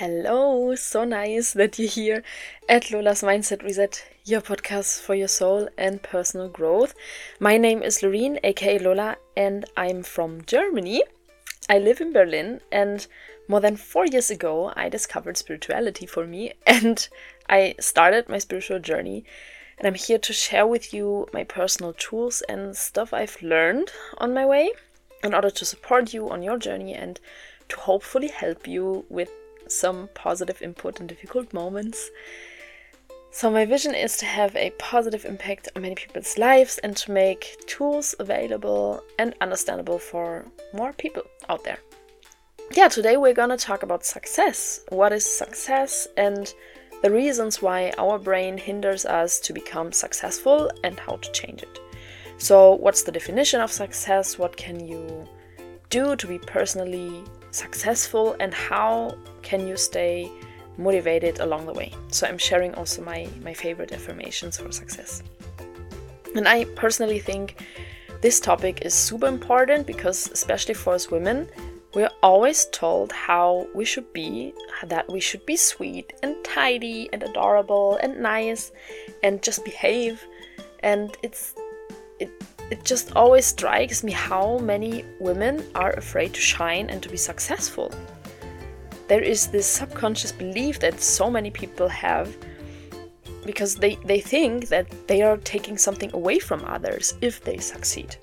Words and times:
Hello, 0.00 0.74
so 0.76 1.04
nice 1.04 1.52
that 1.52 1.78
you're 1.78 1.86
here 1.86 2.22
at 2.70 2.90
Lola's 2.90 3.20
Mindset 3.20 3.62
Reset, 3.62 4.02
your 4.24 4.40
podcast 4.40 5.02
for 5.02 5.14
your 5.14 5.28
soul 5.28 5.68
and 5.76 6.02
personal 6.02 6.48
growth. 6.48 6.94
My 7.38 7.58
name 7.58 7.82
is 7.82 7.98
Loreen, 7.98 8.40
aka 8.42 8.78
Lola, 8.78 9.18
and 9.36 9.66
I'm 9.76 10.02
from 10.02 10.40
Germany. 10.46 11.02
I 11.68 11.78
live 11.78 12.00
in 12.00 12.14
Berlin, 12.14 12.62
and 12.72 13.06
more 13.46 13.60
than 13.60 13.76
four 13.76 14.06
years 14.06 14.30
ago, 14.30 14.72
I 14.74 14.88
discovered 14.88 15.36
spirituality 15.36 16.06
for 16.06 16.26
me 16.26 16.54
and 16.66 17.06
I 17.50 17.74
started 17.78 18.26
my 18.26 18.38
spiritual 18.38 18.78
journey. 18.78 19.26
And 19.76 19.86
I'm 19.86 19.96
here 19.96 20.18
to 20.18 20.32
share 20.32 20.66
with 20.66 20.94
you 20.94 21.28
my 21.34 21.44
personal 21.44 21.92
tools 21.92 22.40
and 22.48 22.74
stuff 22.74 23.12
I've 23.12 23.36
learned 23.42 23.92
on 24.16 24.32
my 24.32 24.46
way 24.46 24.70
in 25.22 25.34
order 25.34 25.50
to 25.50 25.64
support 25.66 26.14
you 26.14 26.30
on 26.30 26.42
your 26.42 26.56
journey 26.56 26.94
and 26.94 27.20
to 27.68 27.76
hopefully 27.76 28.28
help 28.28 28.66
you 28.66 29.04
with 29.10 29.30
some 29.70 30.08
positive 30.14 30.60
input 30.62 31.00
in 31.00 31.06
difficult 31.06 31.52
moments. 31.52 32.10
So, 33.32 33.50
my 33.50 33.64
vision 33.64 33.94
is 33.94 34.16
to 34.18 34.26
have 34.26 34.56
a 34.56 34.70
positive 34.70 35.24
impact 35.24 35.68
on 35.76 35.82
many 35.82 35.94
people's 35.94 36.36
lives 36.36 36.78
and 36.78 36.96
to 36.96 37.12
make 37.12 37.56
tools 37.66 38.14
available 38.18 39.04
and 39.18 39.34
understandable 39.40 39.98
for 39.98 40.46
more 40.74 40.92
people 40.92 41.22
out 41.48 41.62
there. 41.62 41.78
Yeah, 42.72 42.88
today 42.88 43.16
we're 43.16 43.34
gonna 43.34 43.56
talk 43.56 43.82
about 43.82 44.04
success. 44.04 44.80
What 44.88 45.12
is 45.12 45.24
success 45.24 46.08
and 46.16 46.52
the 47.02 47.10
reasons 47.10 47.62
why 47.62 47.92
our 47.98 48.18
brain 48.18 48.58
hinders 48.58 49.06
us 49.06 49.40
to 49.40 49.52
become 49.52 49.90
successful 49.90 50.70
and 50.84 51.00
how 51.00 51.16
to 51.16 51.32
change 51.32 51.62
it. 51.62 51.78
So, 52.38 52.74
what's 52.74 53.02
the 53.02 53.12
definition 53.12 53.60
of 53.60 53.72
success? 53.72 54.38
What 54.38 54.56
can 54.56 54.86
you 54.86 55.28
do 55.88 56.16
to 56.16 56.26
be 56.26 56.38
personally 56.38 57.24
successful 57.50 58.36
and 58.38 58.52
how 58.54 59.16
can 59.42 59.66
you 59.66 59.76
stay 59.76 60.30
motivated 60.80 61.40
along 61.40 61.66
the 61.66 61.72
way. 61.72 61.92
So 62.08 62.26
I'm 62.26 62.38
sharing 62.38 62.74
also 62.74 63.02
my, 63.02 63.28
my 63.42 63.54
favorite 63.54 63.92
affirmations 63.92 64.58
for 64.58 64.72
success. 64.72 65.22
And 66.34 66.48
I 66.48 66.64
personally 66.76 67.18
think 67.18 67.62
this 68.20 68.40
topic 68.40 68.82
is 68.82 68.94
super 68.94 69.26
important 69.26 69.86
because, 69.86 70.30
especially 70.30 70.74
for 70.74 70.94
us 70.94 71.10
women, 71.10 71.48
we're 71.94 72.10
always 72.22 72.66
told 72.66 73.10
how 73.12 73.66
we 73.74 73.84
should 73.84 74.12
be, 74.12 74.54
that 74.86 75.10
we 75.10 75.20
should 75.20 75.44
be 75.44 75.56
sweet 75.56 76.12
and 76.22 76.36
tidy 76.44 77.08
and 77.12 77.22
adorable 77.22 77.98
and 78.02 78.20
nice 78.20 78.70
and 79.22 79.42
just 79.42 79.64
behave. 79.64 80.24
And 80.82 81.16
it's 81.22 81.54
it 82.20 82.30
it 82.70 82.84
just 82.84 83.16
always 83.16 83.46
strikes 83.46 84.04
me 84.04 84.12
how 84.12 84.58
many 84.58 85.04
women 85.18 85.64
are 85.74 85.90
afraid 85.92 86.32
to 86.34 86.40
shine 86.40 86.88
and 86.88 87.02
to 87.02 87.08
be 87.08 87.16
successful. 87.16 87.92
There 89.10 89.20
is 89.20 89.48
this 89.48 89.66
subconscious 89.66 90.30
belief 90.30 90.78
that 90.78 91.00
so 91.00 91.28
many 91.28 91.50
people 91.50 91.88
have 91.88 92.36
because 93.44 93.74
they, 93.74 93.96
they 94.04 94.20
think 94.20 94.68
that 94.68 94.86
they 95.08 95.20
are 95.22 95.36
taking 95.38 95.76
something 95.76 96.12
away 96.14 96.38
from 96.38 96.64
others 96.64 97.14
if 97.20 97.42
they 97.42 97.58
succeed. 97.58 98.14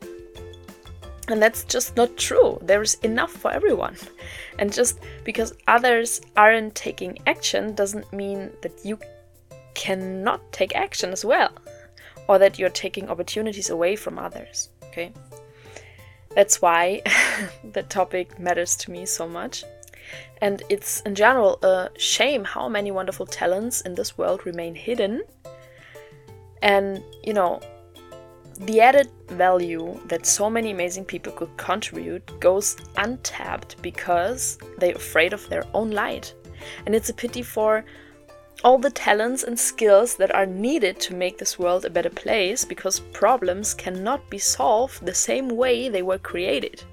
And 1.27 1.41
that's 1.41 1.65
just 1.65 1.97
not 1.97 2.15
true. 2.15 2.57
There 2.61 2.81
is 2.81 2.95
enough 3.03 3.31
for 3.31 3.51
everyone. 3.51 3.97
And 4.59 4.71
just 4.71 4.99
because 5.25 5.53
others 5.67 6.21
aren't 6.37 6.73
taking 6.73 7.19
action 7.27 7.75
doesn't 7.75 8.13
mean 8.13 8.49
that 8.61 8.85
you 8.85 8.97
cannot 9.73 10.39
take 10.53 10.73
action 10.73 11.11
as 11.11 11.25
well 11.25 11.51
or 12.29 12.39
that 12.39 12.57
you're 12.57 12.69
taking 12.69 13.09
opportunities 13.09 13.69
away 13.69 13.97
from 13.97 14.17
others. 14.17 14.69
Okay? 14.85 15.11
That's 16.33 16.61
why 16.61 17.01
the 17.73 17.83
topic 17.83 18.39
matters 18.39 18.77
to 18.77 18.91
me 18.91 19.05
so 19.05 19.27
much. 19.27 19.65
And 20.41 20.63
it's 20.69 21.01
in 21.01 21.15
general 21.15 21.59
a 21.63 21.89
shame 21.97 22.43
how 22.43 22.69
many 22.69 22.91
wonderful 22.91 23.25
talents 23.25 23.81
in 23.81 23.95
this 23.95 24.17
world 24.17 24.45
remain 24.45 24.75
hidden. 24.75 25.23
And, 26.61 27.03
you 27.23 27.33
know, 27.33 27.59
the 28.59 28.81
added 28.81 29.09
value 29.27 29.99
that 30.07 30.25
so 30.25 30.49
many 30.49 30.71
amazing 30.71 31.05
people 31.05 31.31
could 31.31 31.55
contribute 31.57 32.39
goes 32.39 32.75
untapped 32.97 33.81
because 33.81 34.57
they're 34.79 34.95
afraid 34.95 35.33
of 35.33 35.47
their 35.49 35.63
own 35.73 35.91
light. 35.91 36.33
And 36.85 36.95
it's 36.95 37.09
a 37.09 37.13
pity 37.13 37.43
for 37.43 37.85
all 38.63 38.79
the 38.79 38.89
talents 38.89 39.43
and 39.43 39.59
skills 39.59 40.15
that 40.15 40.33
are 40.33 40.47
needed 40.47 40.99
to 40.99 41.13
make 41.13 41.37
this 41.37 41.59
world 41.59 41.85
a 41.85 41.89
better 41.89 42.09
place 42.09 42.65
because 42.65 42.99
problems 42.99 43.75
cannot 43.75 44.27
be 44.29 44.39
solved 44.39 45.05
the 45.05 45.13
same 45.13 45.49
way 45.49 45.89
they 45.89 46.01
were 46.01 46.17
created. 46.17 46.83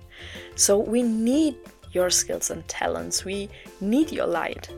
So 0.56 0.78
we 0.78 1.02
need 1.02 1.56
your 1.94 2.10
skills 2.10 2.50
and 2.50 2.66
talents, 2.68 3.24
we 3.24 3.48
need 3.80 4.12
your 4.12 4.26
light. 4.26 4.68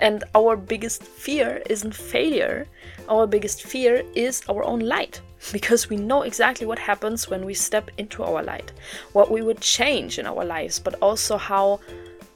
And 0.00 0.24
our 0.34 0.56
biggest 0.56 1.02
fear 1.02 1.62
isn't 1.68 1.94
failure, 1.94 2.66
our 3.08 3.26
biggest 3.26 3.62
fear 3.62 4.02
is 4.14 4.42
our 4.48 4.64
own 4.64 4.80
light. 4.80 5.20
Because 5.52 5.88
we 5.88 5.96
know 5.96 6.22
exactly 6.22 6.66
what 6.66 6.78
happens 6.78 7.30
when 7.30 7.46
we 7.46 7.54
step 7.54 7.90
into 7.96 8.22
our 8.22 8.42
light, 8.42 8.72
what 9.12 9.30
we 9.30 9.40
would 9.40 9.60
change 9.60 10.18
in 10.18 10.26
our 10.26 10.44
lives, 10.44 10.78
but 10.78 10.94
also 11.00 11.38
how 11.38 11.80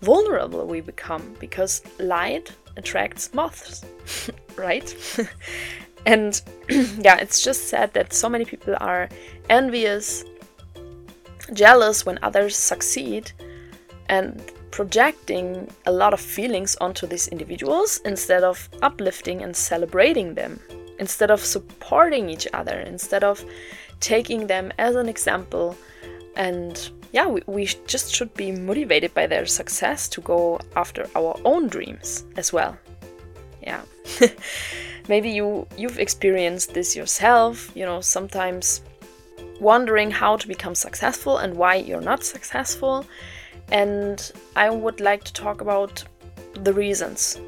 vulnerable 0.01 0.67
we 0.67 0.81
become. 0.81 1.35
Because 1.39 1.83
light 1.99 2.51
attracts 2.77 3.33
moths, 3.35 3.85
right? 4.57 4.89
and 6.07 6.43
yeah, 6.99 7.17
it's 7.17 7.43
just 7.43 7.69
sad 7.69 7.93
that 7.95 8.13
so 8.13 8.29
many 8.29 8.45
people 8.45 8.75
are 8.81 9.09
envious, 9.51 10.25
jealous 11.53 12.07
when 12.07 12.19
others 12.23 12.57
succeed, 12.57 13.33
and 14.09 14.43
projecting 14.71 15.69
a 15.87 15.93
lot 15.93 16.13
of 16.13 16.21
feelings 16.21 16.77
onto 16.77 17.07
these 17.07 17.29
individuals 17.29 18.01
instead 18.05 18.43
of 18.43 18.69
uplifting 18.83 19.43
and 19.43 19.55
celebrating 19.55 20.35
them, 20.35 20.59
instead 20.99 21.31
of 21.31 21.41
supporting 21.41 22.29
each 22.29 22.49
other, 22.53 22.81
instead 22.81 23.23
of 23.25 23.45
taking 24.01 24.47
them 24.47 24.73
as 24.79 24.97
an 24.97 25.09
example 25.09 25.77
and 26.37 26.91
yeah, 27.13 27.29
we, 27.29 27.43
we 27.47 27.67
just 27.87 28.13
should 28.13 28.35
be 28.35 28.51
motivated 28.51 29.15
by 29.15 29.27
their 29.27 29.47
success 29.47 30.09
to 30.09 30.21
go 30.21 30.59
after 30.75 31.09
our 31.15 31.39
own 31.45 31.69
dreams 31.69 32.25
as 32.37 32.53
well. 32.53 32.77
Yeah. 33.63 33.83
Maybe 35.09 35.31
you 35.31 35.67
you've 35.77 36.01
experienced 36.01 36.75
this 36.75 36.97
yourself, 36.97 37.71
you 37.77 37.85
know, 37.85 38.01
sometimes 38.01 38.83
wondering 39.61 40.11
how 40.11 40.37
to 40.37 40.49
become 40.49 40.75
successful 40.75 41.39
and 41.39 41.57
why 41.57 41.77
you're 41.77 42.01
not 42.01 42.25
successful. 42.25 43.07
And 43.71 44.33
I 44.57 44.71
would 44.71 45.01
like 45.01 45.25
to 45.25 45.33
talk 45.33 45.61
about 45.61 46.05
the 46.55 46.73
reasons. 46.73 47.41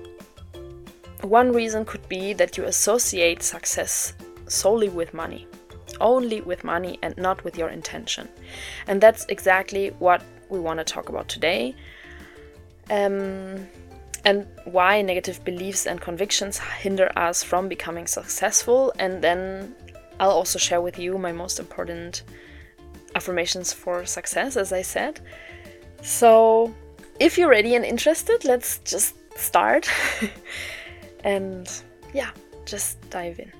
One 1.22 1.52
reason 1.52 1.84
could 1.84 2.08
be 2.08 2.32
that 2.34 2.56
you 2.56 2.64
associate 2.64 3.42
success 3.42 4.14
solely 4.48 4.88
with 4.88 5.12
money 5.14 5.46
only 6.00 6.40
with 6.40 6.64
money 6.64 6.98
and 7.02 7.16
not 7.16 7.42
with 7.44 7.56
your 7.56 7.68
intention. 7.68 8.28
And 8.86 9.00
that's 9.00 9.24
exactly 9.28 9.88
what 9.98 10.22
we 10.48 10.60
want 10.60 10.78
to 10.78 10.84
talk 10.84 11.08
about 11.08 11.28
today. 11.28 11.74
Um, 12.90 13.66
and 14.24 14.46
why 14.64 15.02
negative 15.02 15.44
beliefs 15.44 15.86
and 15.86 16.00
convictions 16.00 16.58
hinder 16.58 17.10
us 17.16 17.42
from 17.42 17.68
becoming 17.68 18.06
successful. 18.06 18.92
And 18.98 19.22
then 19.22 19.74
I'll 20.18 20.30
also 20.30 20.58
share 20.58 20.80
with 20.80 20.98
you 20.98 21.18
my 21.18 21.32
most 21.32 21.58
important 21.58 22.22
affirmations 23.14 23.72
for 23.72 24.04
success, 24.04 24.56
as 24.56 24.72
I 24.72 24.82
said. 24.82 25.20
So, 26.06 26.72
if 27.18 27.36
you're 27.36 27.48
ready 27.48 27.74
and 27.74 27.84
interested, 27.84 28.44
let's 28.44 28.78
just 28.78 29.16
start. 29.36 29.90
and 31.24 31.68
yeah, 32.14 32.30
just 32.64 33.10
dive 33.10 33.40
in. 33.40 33.52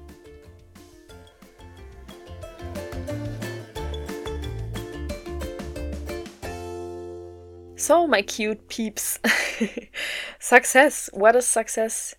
So, 7.75 8.07
my 8.07 8.23
cute 8.23 8.69
peeps, 8.69 9.19
success. 10.39 11.11
What 11.13 11.35
is 11.35 11.49
success? 11.49 12.15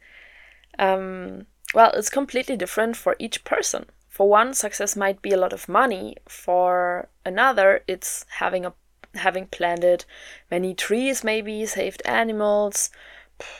Um, 0.77 1.45
well, 1.73 1.91
it's 1.93 2.09
completely 2.09 2.57
different 2.57 2.97
for 2.97 3.15
each 3.17 3.45
person. 3.45 3.85
For 4.09 4.27
one, 4.27 4.53
success 4.53 4.97
might 4.97 5.21
be 5.21 5.31
a 5.31 5.37
lot 5.37 5.53
of 5.53 5.69
money. 5.69 6.17
For 6.27 7.07
another, 7.25 7.85
it's 7.87 8.25
having 8.27 8.65
a 8.65 8.73
having 9.17 9.47
planted 9.47 10.05
many 10.49 10.73
trees, 10.73 11.23
maybe 11.23 11.65
saved 11.65 12.01
animals, 12.05 12.89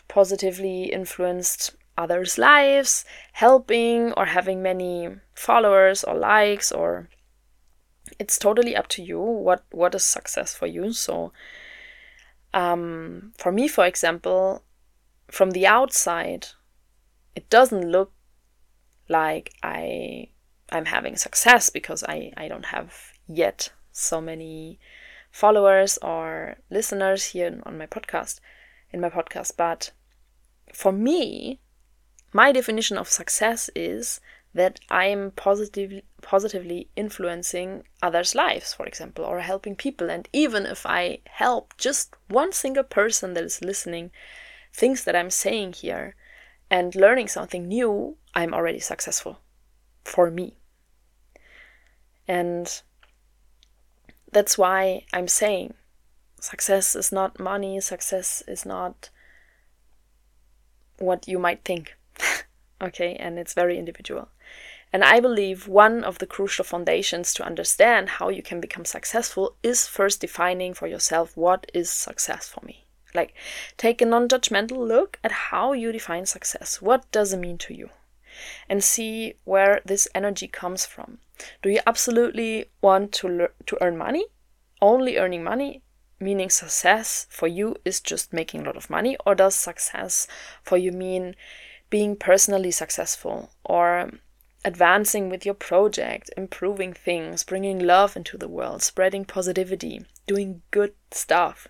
positively 0.08 0.86
influenced 0.86 1.76
others' 1.98 2.38
lives, 2.38 3.06
helping 3.34 4.14
or 4.14 4.26
having 4.26 4.62
many 4.62 5.10
followers 5.34 6.04
or 6.04 6.16
likes 6.16 6.72
or 6.72 7.10
it's 8.20 8.38
totally 8.38 8.76
up 8.76 8.88
to 8.88 9.04
you 9.04 9.20
what 9.20 9.66
what 9.72 9.94
is 9.94 10.04
success 10.04 10.54
for 10.54 10.68
you. 10.68 10.94
So 10.94 11.34
um, 12.54 13.34
for 13.38 13.52
me, 13.52 13.68
for 13.68 13.86
example, 13.86 14.64
from 15.30 15.52
the 15.52 15.68
outside, 15.68 16.48
it 17.36 17.50
doesn't 17.50 17.92
look 17.92 18.14
like 19.10 19.54
I 19.62 20.30
I'm 20.72 20.86
having 20.86 21.16
success 21.16 21.70
because 21.70 22.04
I, 22.04 22.32
I 22.36 22.48
don't 22.48 22.66
have 22.66 22.94
yet 23.28 23.72
so 23.92 24.20
many 24.20 24.80
followers 25.32 25.98
or 26.02 26.58
listeners 26.70 27.26
here 27.26 27.62
on 27.66 27.78
my 27.78 27.86
podcast 27.86 28.40
in 28.92 29.02
my 29.02 29.10
podcast 29.10 29.52
but 29.58 29.92
for 30.74 30.92
me, 30.92 31.60
my 32.34 32.52
definition 32.52 32.98
of 32.98 33.08
success 33.08 33.70
is 33.76 34.20
that 34.54 34.80
I'm 34.90 35.32
positively 35.32 36.04
positively 36.22 36.90
influencing 36.96 37.84
others' 38.02 38.36
lives, 38.36 38.74
for 38.74 38.86
example, 38.86 39.24
or 39.24 39.40
helping 39.40 39.76
people. 39.76 40.10
And 40.10 40.28
even 40.34 40.66
if 40.66 40.86
I 40.86 41.20
help 41.26 41.78
just 41.78 42.16
one 42.28 42.52
single 42.52 42.84
person 42.84 43.34
that 43.34 43.44
is 43.44 43.62
listening, 43.62 44.12
things 44.74 45.04
that 45.04 45.16
I'm 45.16 45.30
saying 45.30 45.74
here, 45.74 46.16
and 46.70 46.96
learning 46.96 47.28
something 47.28 47.68
new, 47.68 48.18
I'm 48.34 48.54
already 48.54 48.80
successful 48.80 49.40
for 50.04 50.32
me. 50.32 50.58
And 52.28 52.82
that's 54.32 54.58
why 54.58 55.06
I'm 55.14 55.28
saying 55.28 55.74
success 56.40 56.96
is 56.96 57.12
not 57.12 57.40
money, 57.40 57.80
success 57.80 58.44
is 58.48 58.66
not 58.66 59.10
what 61.00 61.28
you 61.28 61.40
might 61.40 61.64
think. 61.64 61.96
okay, 62.82 63.16
and 63.16 63.40
it's 63.40 63.54
very 63.54 63.78
individual. 63.78 64.30
And 64.94 65.04
I 65.04 65.20
believe 65.20 65.68
one 65.68 66.04
of 66.04 66.20
the 66.20 66.26
crucial 66.26 66.64
foundations 66.64 67.34
to 67.34 67.46
understand 67.46 68.10
how 68.10 68.30
you 68.30 68.42
can 68.42 68.62
become 68.62 68.86
successful 68.86 69.56
is 69.62 69.88
first 69.88 70.22
defining 70.22 70.74
for 70.74 70.88
yourself 70.88 71.36
what 71.36 71.70
is 71.74 71.90
success 71.90 72.48
for 72.48 72.66
me. 72.66 72.86
Like, 73.14 73.34
take 73.78 74.02
a 74.02 74.06
non 74.06 74.28
judgmental 74.30 74.78
look 74.88 75.20
at 75.24 75.32
how 75.32 75.74
you 75.74 75.92
define 75.92 76.26
success. 76.26 76.82
What 76.82 77.10
does 77.12 77.34
it 77.34 77.40
mean 77.40 77.58
to 77.60 77.74
you? 77.74 77.90
And 78.70 78.84
see 78.84 79.34
where 79.44 79.82
this 79.86 80.08
energy 80.14 80.48
comes 80.48 80.86
from. 80.86 81.20
Do 81.62 81.70
you 81.70 81.80
absolutely 81.86 82.66
want 82.82 83.12
to, 83.14 83.50
to 83.66 83.78
earn 83.82 83.98
money? 83.98 84.26
Only 84.82 85.18
earning 85.18 85.44
money? 85.44 85.82
Meaning 86.20 86.50
success 86.50 87.28
for 87.30 87.48
you 87.48 87.76
is 87.86 88.00
just 88.00 88.34
making 88.34 88.62
a 88.62 88.64
lot 88.66 88.78
of 88.78 88.90
money? 88.90 89.18
Or 89.26 89.36
does 89.36 89.56
success 89.56 90.28
for 90.64 90.78
you 90.78 90.92
mean 90.92 91.36
being 91.90 92.16
personally 92.16 92.72
successful 92.72 93.52
or 93.64 94.12
advancing 94.66 95.30
with 95.30 95.46
your 95.46 95.54
project, 95.54 96.30
improving 96.36 96.94
things, 96.94 97.44
bringing 97.44 97.80
love 97.80 98.18
into 98.18 98.38
the 98.38 98.50
world, 98.50 98.82
spreading 98.82 99.24
positivity, 99.24 100.06
doing 100.26 100.62
good 100.72 100.94
stuff. 101.12 101.68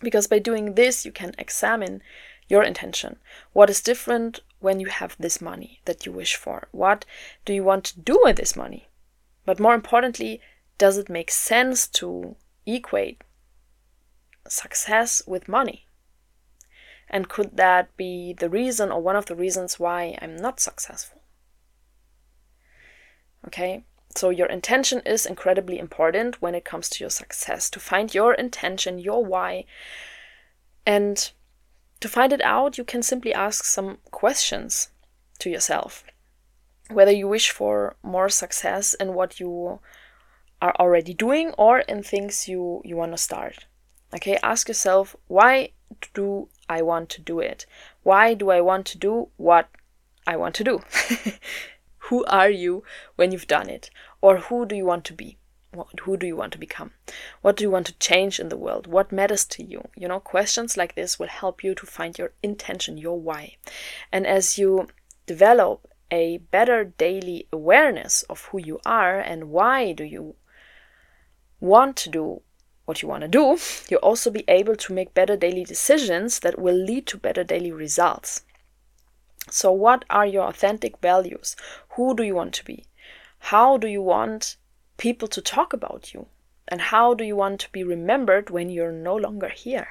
Because 0.00 0.26
by 0.26 0.38
doing 0.38 0.74
this, 0.74 1.04
you 1.04 1.12
can 1.12 1.34
examine 1.38 2.02
your 2.48 2.62
intention. 2.62 3.16
What 3.52 3.70
is 3.70 3.80
different 3.80 4.40
when 4.60 4.80
you 4.80 4.86
have 4.86 5.16
this 5.18 5.40
money 5.40 5.80
that 5.84 6.06
you 6.06 6.12
wish 6.12 6.36
for? 6.36 6.68
What 6.72 7.04
do 7.44 7.52
you 7.52 7.64
want 7.64 7.84
to 7.84 8.00
do 8.00 8.20
with 8.22 8.36
this 8.36 8.56
money? 8.56 8.88
But 9.44 9.60
more 9.60 9.74
importantly, 9.74 10.40
does 10.78 10.98
it 10.98 11.08
make 11.08 11.30
sense 11.30 11.86
to 11.88 12.36
equate 12.66 13.22
success 14.48 15.22
with 15.26 15.48
money? 15.48 15.86
And 17.08 17.28
could 17.28 17.56
that 17.56 17.96
be 17.96 18.32
the 18.32 18.50
reason 18.50 18.90
or 18.90 19.00
one 19.00 19.16
of 19.16 19.26
the 19.26 19.36
reasons 19.36 19.78
why 19.78 20.18
I'm 20.20 20.36
not 20.36 20.58
successful? 20.58 21.22
Okay, 23.46 23.84
so 24.16 24.30
your 24.30 24.48
intention 24.48 25.00
is 25.06 25.24
incredibly 25.24 25.78
important 25.78 26.42
when 26.42 26.54
it 26.54 26.64
comes 26.64 26.88
to 26.90 27.04
your 27.04 27.10
success. 27.10 27.70
To 27.70 27.78
find 27.78 28.12
your 28.12 28.34
intention, 28.34 28.98
your 28.98 29.24
why, 29.24 29.66
and 30.84 31.30
to 32.00 32.08
find 32.08 32.32
it 32.32 32.42
out, 32.42 32.78
you 32.78 32.84
can 32.84 33.02
simply 33.02 33.32
ask 33.32 33.64
some 33.64 33.98
questions 34.10 34.88
to 35.38 35.50
yourself. 35.50 36.04
Whether 36.90 37.12
you 37.12 37.28
wish 37.28 37.50
for 37.50 37.96
more 38.02 38.28
success 38.28 38.94
in 38.94 39.14
what 39.14 39.40
you 39.40 39.80
are 40.62 40.74
already 40.78 41.14
doing 41.14 41.50
or 41.58 41.80
in 41.80 42.02
things 42.02 42.48
you, 42.48 42.80
you 42.84 42.96
want 42.96 43.12
to 43.12 43.18
start. 43.18 43.66
Okay, 44.14 44.38
ask 44.42 44.68
yourself 44.68 45.16
why 45.26 45.70
do 46.14 46.48
I 46.68 46.82
want 46.82 47.08
to 47.10 47.20
do 47.20 47.40
it? 47.40 47.66
Why 48.02 48.34
do 48.34 48.50
I 48.50 48.60
want 48.60 48.86
to 48.86 48.98
do 48.98 49.28
what 49.36 49.68
I 50.26 50.36
want 50.36 50.54
to 50.56 50.64
do? 50.64 50.80
who 51.98 52.24
are 52.26 52.50
you 52.50 52.84
when 53.16 53.32
you've 53.32 53.48
done 53.48 53.68
it? 53.68 53.90
Or 54.20 54.38
who 54.38 54.66
do 54.66 54.76
you 54.76 54.84
want 54.84 55.04
to 55.06 55.12
be? 55.12 55.38
Who 56.02 56.16
do 56.16 56.26
you 56.26 56.36
want 56.36 56.52
to 56.52 56.58
become? 56.58 56.92
What 57.42 57.56
do 57.56 57.64
you 57.64 57.70
want 57.70 57.86
to 57.86 57.98
change 57.98 58.40
in 58.40 58.48
the 58.48 58.56
world? 58.56 58.86
What 58.86 59.12
matters 59.12 59.44
to 59.46 59.62
you? 59.62 59.88
You 59.96 60.08
know, 60.08 60.20
questions 60.20 60.76
like 60.76 60.94
this 60.94 61.18
will 61.18 61.28
help 61.28 61.62
you 61.62 61.74
to 61.74 61.86
find 61.86 62.18
your 62.18 62.32
intention, 62.42 62.98
your 62.98 63.18
why. 63.18 63.56
And 64.12 64.26
as 64.26 64.58
you 64.58 64.88
develop 65.26 65.88
a 66.10 66.38
better 66.38 66.84
daily 66.84 67.48
awareness 67.52 68.22
of 68.24 68.46
who 68.46 68.58
you 68.58 68.80
are 68.86 69.18
and 69.18 69.50
why 69.50 69.92
do 69.92 70.04
you 70.04 70.36
want 71.60 71.96
to 71.96 72.10
do 72.10 72.42
what 72.84 73.02
you 73.02 73.08
want 73.08 73.22
to 73.22 73.28
do, 73.28 73.58
you'll 73.88 74.00
also 74.00 74.30
be 74.30 74.44
able 74.48 74.76
to 74.76 74.92
make 74.92 75.14
better 75.14 75.36
daily 75.36 75.64
decisions 75.64 76.40
that 76.40 76.58
will 76.58 76.76
lead 76.76 77.06
to 77.08 77.18
better 77.18 77.44
daily 77.44 77.72
results. 77.72 78.42
So, 79.50 79.70
what 79.70 80.04
are 80.10 80.26
your 80.26 80.48
authentic 80.48 80.98
values? 80.98 81.56
Who 81.90 82.14
do 82.16 82.22
you 82.22 82.34
want 82.34 82.52
to 82.54 82.64
be? 82.64 82.84
How 83.38 83.76
do 83.76 83.86
you 83.86 84.02
want 84.02 84.56
people 84.96 85.28
to 85.28 85.40
talk 85.40 85.72
about 85.72 86.14
you? 86.14 86.26
And 86.68 86.80
how 86.80 87.14
do 87.14 87.24
you 87.24 87.36
want 87.36 87.60
to 87.60 87.70
be 87.70 87.84
remembered 87.84 88.50
when 88.50 88.70
you're 88.70 88.92
no 88.92 89.14
longer 89.14 89.48
here? 89.48 89.88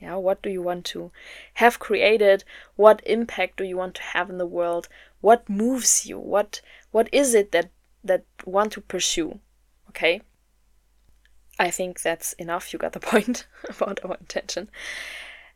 Yeah, 0.00 0.16
what 0.16 0.42
do 0.42 0.50
you 0.50 0.62
want 0.62 0.84
to 0.86 1.12
have 1.54 1.78
created? 1.78 2.42
What 2.74 3.02
impact 3.06 3.58
do 3.58 3.64
you 3.64 3.76
want 3.76 3.94
to 3.96 4.02
have 4.02 4.30
in 4.30 4.38
the 4.38 4.46
world? 4.46 4.88
What 5.20 5.48
moves 5.48 6.06
you? 6.06 6.18
What 6.18 6.60
what 6.90 7.08
is 7.12 7.34
it 7.34 7.52
that 7.52 7.70
that 8.02 8.24
want 8.44 8.72
to 8.72 8.80
pursue? 8.80 9.38
Okay? 9.90 10.22
I 11.58 11.70
think 11.70 12.02
that's 12.02 12.32
enough. 12.32 12.72
You 12.72 12.78
got 12.78 12.92
the 12.92 13.00
point 13.12 13.46
about 13.68 14.00
our 14.04 14.16
intention. 14.16 14.70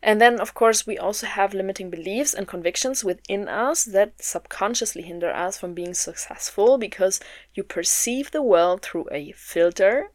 And 0.02 0.20
then, 0.20 0.40
of 0.40 0.54
course, 0.54 0.86
we 0.86 0.98
also 0.98 1.26
have 1.26 1.54
limiting 1.54 1.90
beliefs 1.90 2.34
and 2.34 2.46
convictions 2.46 3.02
within 3.02 3.48
us 3.48 3.84
that 3.84 4.22
subconsciously 4.22 5.02
hinder 5.02 5.30
us 5.30 5.58
from 5.58 5.74
being 5.74 5.94
successful 5.94 6.78
because 6.78 7.20
you 7.54 7.62
perceive 7.62 8.30
the 8.30 8.42
world 8.42 8.82
through 8.82 9.06
a 9.10 9.32
filter. 9.32 10.12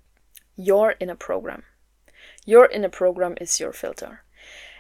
You're 0.56 0.92
in 1.00 1.10
a 1.10 1.16
program. 1.16 1.64
Your 2.46 2.68
inner 2.68 2.90
program 2.90 3.36
is 3.40 3.60
your 3.60 3.74
filter. 3.74 4.24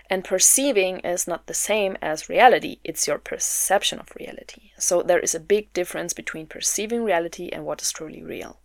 And 0.09 0.25
perceiving 0.25 0.99
is 0.99 1.27
not 1.27 1.47
the 1.47 1.53
same 1.53 1.97
as 2.01 2.27
reality, 2.27 2.79
it's 2.83 3.07
your 3.07 3.17
perception 3.17 3.97
of 3.99 4.11
reality. 4.19 4.71
So 4.77 5.01
there 5.01 5.19
is 5.19 5.33
a 5.33 5.39
big 5.39 5.71
difference 5.71 6.13
between 6.13 6.47
perceiving 6.47 7.03
reality 7.03 7.49
and 7.49 7.65
what 7.65 7.81
is 7.81 7.91
truly 7.91 8.21
real. 8.21 8.59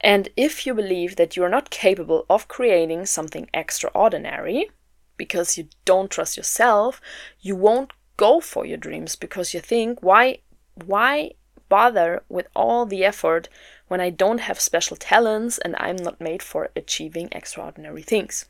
And 0.00 0.28
if 0.36 0.66
you 0.66 0.74
believe 0.74 1.16
that 1.16 1.36
you 1.36 1.44
are 1.44 1.48
not 1.48 1.70
capable 1.70 2.26
of 2.28 2.48
creating 2.48 3.06
something 3.06 3.48
extraordinary 3.54 4.70
because 5.16 5.56
you 5.56 5.68
don't 5.84 6.10
trust 6.10 6.36
yourself, 6.36 7.00
you 7.40 7.56
won't 7.56 7.92
go 8.16 8.40
for 8.40 8.66
your 8.66 8.76
dreams 8.76 9.16
because 9.16 9.54
you 9.54 9.60
think, 9.60 10.02
why 10.02 10.38
why 10.84 11.32
bother 11.68 12.22
with 12.28 12.46
all 12.54 12.84
the 12.86 13.04
effort 13.04 13.48
when 13.88 14.00
I 14.00 14.10
don't 14.10 14.40
have 14.40 14.60
special 14.60 14.96
talents 14.96 15.58
and 15.58 15.74
I'm 15.78 15.96
not 15.96 16.20
made 16.20 16.42
for 16.42 16.70
achieving 16.76 17.28
extraordinary 17.32 18.02
things? 18.02 18.46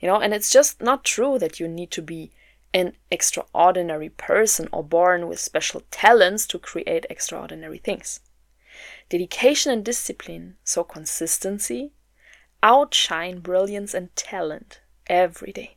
You 0.00 0.08
know, 0.08 0.20
and 0.20 0.32
it's 0.32 0.50
just 0.50 0.80
not 0.80 1.04
true 1.04 1.38
that 1.38 1.60
you 1.60 1.68
need 1.68 1.90
to 1.92 2.02
be 2.02 2.30
an 2.72 2.94
extraordinary 3.10 4.10
person 4.10 4.68
or 4.72 4.82
born 4.82 5.28
with 5.28 5.40
special 5.40 5.82
talents 5.90 6.46
to 6.46 6.58
create 6.58 7.06
extraordinary 7.10 7.78
things. 7.78 8.20
Dedication 9.08 9.72
and 9.72 9.84
discipline, 9.84 10.56
so 10.64 10.84
consistency, 10.84 11.92
outshine 12.62 13.40
brilliance 13.40 13.94
and 13.94 14.14
talent 14.16 14.80
every 15.06 15.52
day. 15.52 15.76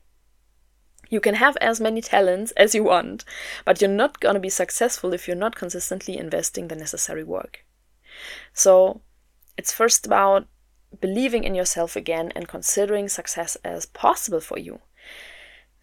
You 1.10 1.20
can 1.20 1.36
have 1.36 1.58
as 1.58 1.82
many 1.82 2.02
talents 2.02 2.52
as 2.52 2.74
you 2.74 2.84
want, 2.84 3.26
but 3.66 3.82
you're 3.82 3.90
not 3.90 4.20
going 4.20 4.36
to 4.36 4.40
be 4.40 4.50
successful 4.50 5.14
if 5.14 5.28
you're 5.28 5.36
not 5.36 5.56
consistently 5.56 6.18
investing 6.18 6.68
the 6.68 6.76
necessary 6.76 7.24
work. 7.24 7.66
So, 8.54 9.02
it's 9.58 9.74
first 9.74 10.06
about 10.06 10.48
believing 11.00 11.44
in 11.44 11.56
yourself 11.56 11.96
again 11.96 12.32
and 12.36 12.48
considering 12.48 13.08
success 13.08 13.56
as 13.64 13.86
possible 13.86 14.42
for 14.42 14.58
you. 14.58 14.80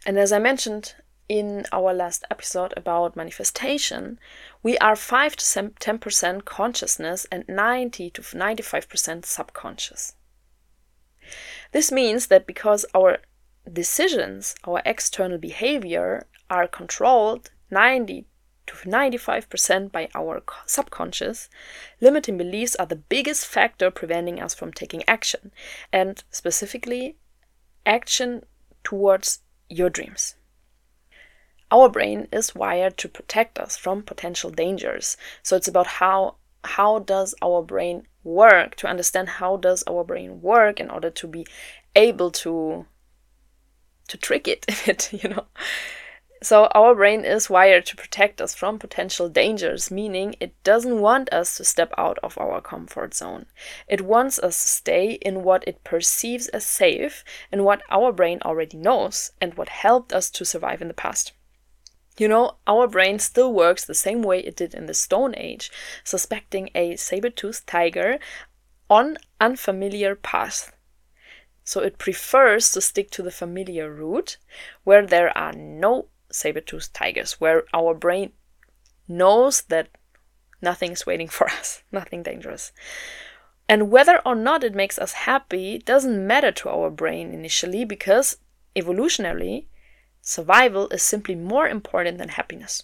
And 0.07 0.19
as 0.19 0.33
I 0.33 0.38
mentioned 0.38 0.95
in 1.28 1.67
our 1.73 1.93
last 1.93 2.25
episode 2.31 2.73
about 2.76 3.17
manifestation, 3.17 4.19
we 4.62 4.76
are 4.78 4.96
5 4.96 5.36
to 5.36 5.44
10% 5.44 6.44
consciousness 6.44 7.26
and 7.30 7.44
90 7.48 8.10
to 8.10 8.22
95% 8.22 9.24
subconscious. 9.24 10.14
This 11.72 11.92
means 11.92 12.28
that 12.28 12.46
because 12.46 12.84
our 12.94 13.18
decisions, 13.70 14.54
our 14.64 14.82
external 14.84 15.38
behavior, 15.38 16.26
are 16.50 16.66
controlled 16.66 17.50
90 17.70 18.26
to 18.66 18.74
95% 18.88 19.92
by 19.92 20.08
our 20.14 20.42
subconscious, 20.66 21.48
limiting 22.00 22.36
beliefs 22.36 22.76
are 22.76 22.86
the 22.86 22.96
biggest 22.96 23.46
factor 23.46 23.90
preventing 23.90 24.40
us 24.40 24.54
from 24.54 24.72
taking 24.72 25.02
action, 25.08 25.52
and 25.92 26.22
specifically, 26.30 27.16
action 27.86 28.44
towards 28.84 29.40
your 29.68 29.90
dreams. 29.90 30.34
Our 31.70 31.88
brain 31.88 32.28
is 32.32 32.54
wired 32.54 32.96
to 32.98 33.08
protect 33.08 33.58
us 33.58 33.76
from 33.76 34.02
potential 34.02 34.50
dangers. 34.50 35.16
So 35.42 35.56
it's 35.56 35.68
about 35.68 35.87
how 35.87 36.37
how 36.64 36.98
does 36.98 37.34
our 37.42 37.62
brain 37.62 38.06
work 38.25 38.75
to 38.76 38.87
understand 38.87 39.28
how 39.28 39.56
does 39.56 39.82
our 39.84 40.04
brain 40.04 40.40
work 40.42 40.80
in 40.80 40.90
order 40.90 41.10
to 41.10 41.26
be 41.26 41.46
able 41.94 42.30
to 42.30 42.87
to 44.08 44.16
trick 44.16 44.48
it 44.48 44.64
a 44.68 44.87
bit, 44.87 45.12
you 45.12 45.28
know. 45.28 45.46
So 46.40 46.66
our 46.66 46.94
brain 46.94 47.25
is 47.25 47.50
wired 47.50 47.84
to 47.87 47.96
protect 47.96 48.40
us 48.40 48.54
from 48.54 48.78
potential 48.78 49.28
dangers, 49.28 49.90
meaning 49.90 50.37
it 50.38 50.54
doesn't 50.62 51.00
want 51.00 51.32
us 51.32 51.56
to 51.56 51.64
step 51.64 51.92
out 51.98 52.16
of 52.22 52.38
our 52.38 52.60
comfort 52.60 53.12
zone. 53.12 53.46
It 53.88 54.02
wants 54.02 54.38
us 54.38 54.62
to 54.62 54.68
stay 54.68 55.12
in 55.14 55.42
what 55.42 55.64
it 55.66 55.82
perceives 55.82 56.46
as 56.48 56.64
safe 56.64 57.25
and 57.50 57.64
what 57.64 57.82
our 57.90 58.12
brain 58.12 58.38
already 58.44 58.76
knows 58.76 59.32
and 59.40 59.54
what 59.54 59.68
helped 59.68 60.12
us 60.12 60.30
to 60.30 60.44
survive 60.44 60.80
in 60.80 60.87
the 60.87 60.94
past. 60.94 61.32
You 62.18 62.28
know, 62.28 62.56
our 62.66 62.88
brain 62.88 63.18
still 63.18 63.52
works 63.52 63.84
the 63.84 63.94
same 63.94 64.22
way 64.22 64.40
it 64.40 64.56
did 64.56 64.75
in 64.75 64.87
the 64.87 64.94
Stone 64.94 65.34
Age, 65.37 65.70
suspecting 66.02 66.70
a 66.75 66.96
saber-toothed 66.96 67.66
tiger 67.66 68.18
on 68.90 69.18
unfamiliar 69.40 70.14
path. 70.14 70.72
So 71.64 71.80
it 71.80 71.98
prefers 71.98 72.72
to 72.72 72.80
stick 72.80 73.10
to 73.10 73.22
the 73.22 73.30
familiar 73.30 73.92
route 73.92 74.38
where 74.84 75.06
there 75.06 75.37
are 75.37 75.52
no 75.52 76.06
saber-toothed 76.30 76.94
tigers, 76.94 77.40
where 77.40 77.64
our 77.72 77.94
brain 77.94 78.32
knows 79.06 79.62
that 79.62 79.88
nothing 80.60 80.92
is 80.92 81.06
waiting 81.06 81.28
for 81.28 81.48
us, 81.48 81.82
nothing 81.92 82.22
dangerous. 82.22 82.72
And 83.68 83.90
whether 83.90 84.20
or 84.25 84.34
not 84.34 84.64
it 84.64 84.75
makes 84.75 84.98
us 84.98 85.12
happy 85.12 85.78
doesn't 85.78 86.26
matter 86.26 86.50
to 86.52 86.70
our 86.70 86.90
brain 86.90 87.34
initially 87.34 87.84
because 87.84 88.38
evolutionarily, 88.75 89.66
survival 90.28 90.88
is 90.90 91.02
simply 91.02 91.35
more 91.35 91.66
important 91.66 92.18
than 92.18 92.28
happiness. 92.28 92.82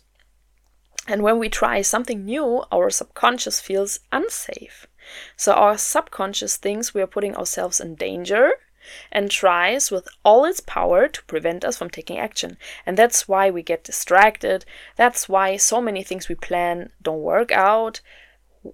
And 1.07 1.23
when 1.23 1.39
we 1.39 1.51
try 1.51 1.83
something 1.83 2.25
new, 2.25 2.65
our 2.73 2.89
subconscious 2.89 3.61
feels 3.61 4.01
unsafe. 4.11 4.87
So 5.37 5.53
our 5.53 5.77
subconscious 5.77 6.57
thinks 6.57 6.95
we 6.95 7.03
are 7.03 7.07
putting 7.07 7.37
ourselves 7.37 7.81
in 7.81 7.97
danger 7.97 8.53
and 9.13 9.31
tries 9.31 9.91
with 9.91 10.09
all 10.25 10.47
its 10.47 10.61
power 10.61 11.07
to 11.07 11.25
prevent 11.25 11.67
us 11.67 11.77
from 11.77 11.91
taking 11.91 12.19
action. 12.19 12.57
And 12.87 12.97
that's 12.97 13.29
why 13.29 13.51
we 13.51 13.63
get 13.63 13.85
distracted. 13.85 14.65
That's 14.97 15.29
why 15.29 15.59
so 15.59 15.83
many 15.83 16.03
things 16.03 16.31
we 16.31 16.37
plan 16.37 16.93
don't 17.03 17.21
work 17.21 17.53
out. 17.53 18.01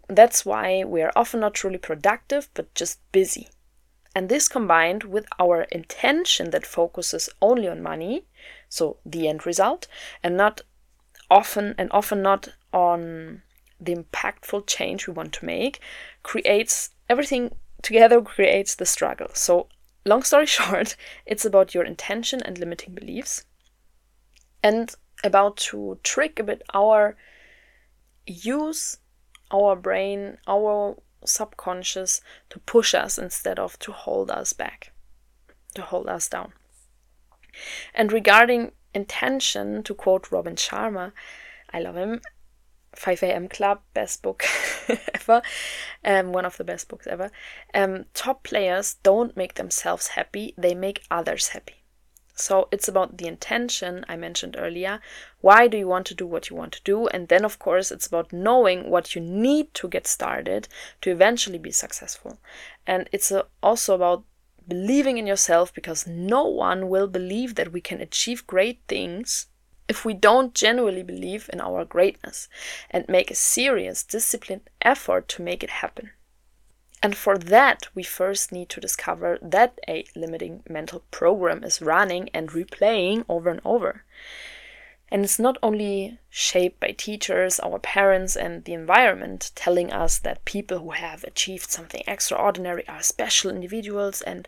That's 0.08 0.46
why 0.46 0.84
we 0.84 1.02
are 1.02 1.12
often 1.16 1.40
not 1.40 1.54
truly 1.54 1.78
productive, 1.78 2.48
but 2.54 2.72
just 2.76 3.00
busy. 3.10 3.48
And 4.14 4.28
this 4.28 4.48
combined 4.48 5.04
with 5.04 5.26
our 5.38 5.62
intention 5.70 6.50
that 6.50 6.66
focuses 6.66 7.30
only 7.40 7.68
on 7.68 7.82
money, 7.82 8.26
so 8.70 8.96
the 9.04 9.28
end 9.28 9.44
result, 9.44 9.86
and 10.22 10.38
not 10.38 10.62
often 11.30 11.74
and 11.76 11.90
often 11.92 12.22
not 12.22 12.48
on 12.72 13.42
the 13.78 13.94
impactful 13.94 14.66
change 14.66 15.06
we 15.06 15.12
want 15.12 15.34
to 15.34 15.44
make, 15.44 15.80
creates 16.22 16.90
everything 17.08 17.54
together 17.82 18.22
creates 18.22 18.74
the 18.74 18.86
struggle. 18.86 19.28
So 19.34 19.68
long 20.06 20.22
story 20.22 20.46
short, 20.58 20.96
it's 21.26 21.44
about 21.44 21.74
your 21.74 21.84
intention 21.84 22.40
and 22.42 22.58
limiting 22.58 22.94
beliefs 22.94 23.44
and 24.62 24.94
about 25.22 25.58
to 25.58 25.98
trick 26.02 26.38
a 26.38 26.44
bit 26.44 26.62
our 26.72 27.16
use 28.26 28.98
our 29.50 29.76
brain, 29.76 30.38
our 30.46 30.96
subconscious 31.24 32.20
to 32.50 32.58
push 32.60 32.94
us 32.94 33.18
instead 33.18 33.58
of 33.58 33.78
to 33.80 33.92
hold 33.92 34.30
us 34.30 34.52
back, 34.52 34.92
to 35.74 35.82
hold 35.82 36.08
us 36.08 36.28
down. 36.28 36.52
And 37.94 38.12
regarding 38.12 38.72
intention, 38.94 39.82
to 39.84 39.94
quote 39.94 40.30
Robin 40.32 40.56
Sharma, 40.56 41.12
I 41.72 41.80
love 41.80 41.96
him, 41.96 42.20
5 42.94 43.22
a.m. 43.22 43.48
Club, 43.48 43.80
best 43.94 44.22
book 44.22 44.44
ever, 45.14 45.42
um, 46.04 46.32
one 46.32 46.44
of 46.44 46.56
the 46.56 46.64
best 46.64 46.88
books 46.88 47.06
ever. 47.06 47.30
Um, 47.72 48.06
top 48.14 48.42
players 48.42 48.94
don't 49.02 49.36
make 49.36 49.54
themselves 49.54 50.08
happy, 50.08 50.54
they 50.58 50.74
make 50.74 51.04
others 51.10 51.48
happy. 51.48 51.80
So 52.40 52.68
it's 52.72 52.88
about 52.88 53.18
the 53.18 53.26
intention 53.26 54.04
I 54.08 54.16
mentioned 54.16 54.56
earlier. 54.58 55.00
Why 55.42 55.68
do 55.68 55.76
you 55.76 55.86
want 55.86 56.06
to 56.06 56.14
do 56.14 56.26
what 56.26 56.48
you 56.48 56.56
want 56.56 56.72
to 56.72 56.82
do? 56.84 57.06
And 57.08 57.28
then, 57.28 57.44
of 57.44 57.58
course, 57.58 57.92
it's 57.92 58.06
about 58.06 58.32
knowing 58.32 58.88
what 58.88 59.14
you 59.14 59.20
need 59.20 59.74
to 59.74 59.88
get 59.88 60.06
started 60.06 60.66
to 61.02 61.10
eventually 61.10 61.58
be 61.58 61.70
successful. 61.70 62.38
And 62.86 63.10
it's 63.12 63.30
uh, 63.30 63.42
also 63.62 63.94
about 63.94 64.24
believing 64.70 65.18
in 65.18 65.26
yourself 65.26 65.74
because 65.74 66.06
no 66.06 66.44
one 66.44 66.88
will 66.88 67.08
believe 67.08 67.56
that 67.56 67.72
we 67.72 67.82
can 67.82 68.00
achieve 68.00 68.46
great 68.46 68.80
things 68.88 69.48
if 69.88 70.04
we 70.04 70.14
don't 70.14 70.54
genuinely 70.54 71.02
believe 71.02 71.50
in 71.52 71.60
our 71.60 71.84
greatness 71.84 72.48
and 72.90 73.04
make 73.08 73.30
a 73.30 73.34
serious, 73.34 74.04
disciplined 74.04 74.70
effort 74.80 75.28
to 75.28 75.42
make 75.42 75.62
it 75.64 75.82
happen. 75.82 76.10
And 77.02 77.16
for 77.16 77.36
that, 77.36 77.88
we 77.94 78.02
first 78.02 78.52
need 78.52 78.68
to 78.70 78.80
discover 78.80 79.38
that 79.42 79.78
a 79.88 80.04
limiting 80.14 80.62
mental 80.68 81.02
program 81.10 81.64
is 81.64 81.82
running 81.82 82.28
and 82.32 82.50
replaying 82.50 83.24
over 83.28 83.50
and 83.50 83.60
over. 83.64 84.04
And 85.10 85.24
it's 85.24 85.40
not 85.40 85.58
only 85.62 86.18
shaped 86.28 86.78
by 86.78 86.92
teachers, 86.92 87.58
our 87.60 87.80
parents, 87.80 88.36
and 88.36 88.64
the 88.64 88.74
environment 88.74 89.50
telling 89.56 89.92
us 89.92 90.18
that 90.20 90.44
people 90.44 90.78
who 90.78 90.90
have 90.90 91.24
achieved 91.24 91.70
something 91.70 92.02
extraordinary 92.06 92.86
are 92.86 93.02
special 93.02 93.50
individuals 93.50 94.22
and 94.22 94.46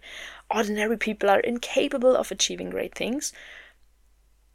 ordinary 0.48 0.96
people 0.96 1.28
are 1.28 1.40
incapable 1.40 2.14
of 2.16 2.30
achieving 2.30 2.70
great 2.70 2.94
things, 2.94 3.32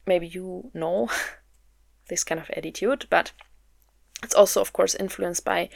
maybe 0.05 0.27
you 0.27 0.71
know 0.73 1.09
this 2.07 2.23
kind 2.23 2.39
of 2.39 2.49
attitude, 2.51 3.05
but 3.09 3.33
it's 4.23 4.35
also, 4.35 4.61
of 4.61 4.73
course, 4.73 4.95
influenced 4.95 5.43
by 5.43 5.69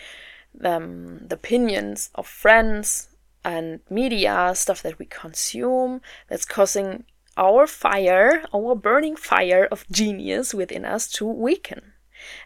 um, 0.64 1.28
the 1.28 1.36
opinions 1.36 2.10
of 2.16 2.26
friends 2.26 3.10
and 3.44 3.82
media, 3.90 4.54
stuff 4.56 4.82
that 4.84 5.00
we 5.00 5.06
consume, 5.06 6.02
that's 6.28 6.46
causing 6.46 7.04
our 7.42 7.66
fire, 7.66 8.44
our 8.54 8.76
burning 8.76 9.16
fire 9.16 9.68
of 9.72 9.86
genius 9.90 10.54
within 10.54 10.86
us 10.86 11.12
to 11.12 11.26
weaken. 11.26 11.94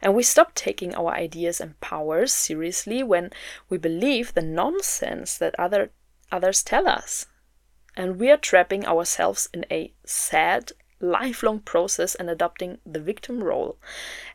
And 0.02 0.16
we 0.16 0.24
stop 0.24 0.56
taking 0.56 0.96
our 0.96 1.14
ideas 1.14 1.60
and 1.60 1.78
powers 1.82 2.32
seriously 2.32 3.04
when 3.04 3.32
we 3.70 3.78
believe 3.78 4.34
the 4.34 4.42
nonsense 4.42 5.38
that 5.38 5.60
other 5.60 5.92
others 6.32 6.64
tell 6.64 6.88
us. 6.88 7.26
And 7.98 8.18
we 8.18 8.32
are 8.32 8.38
trapping 8.38 8.86
ourselves 8.86 9.50
in 9.54 9.66
a 9.70 9.94
sad 10.06 10.72
lifelong 11.02 11.60
process 11.60 12.16
and 12.16 12.30
adopting 12.30 12.78
the 12.86 13.02
victim 13.02 13.44
role. 13.44 13.78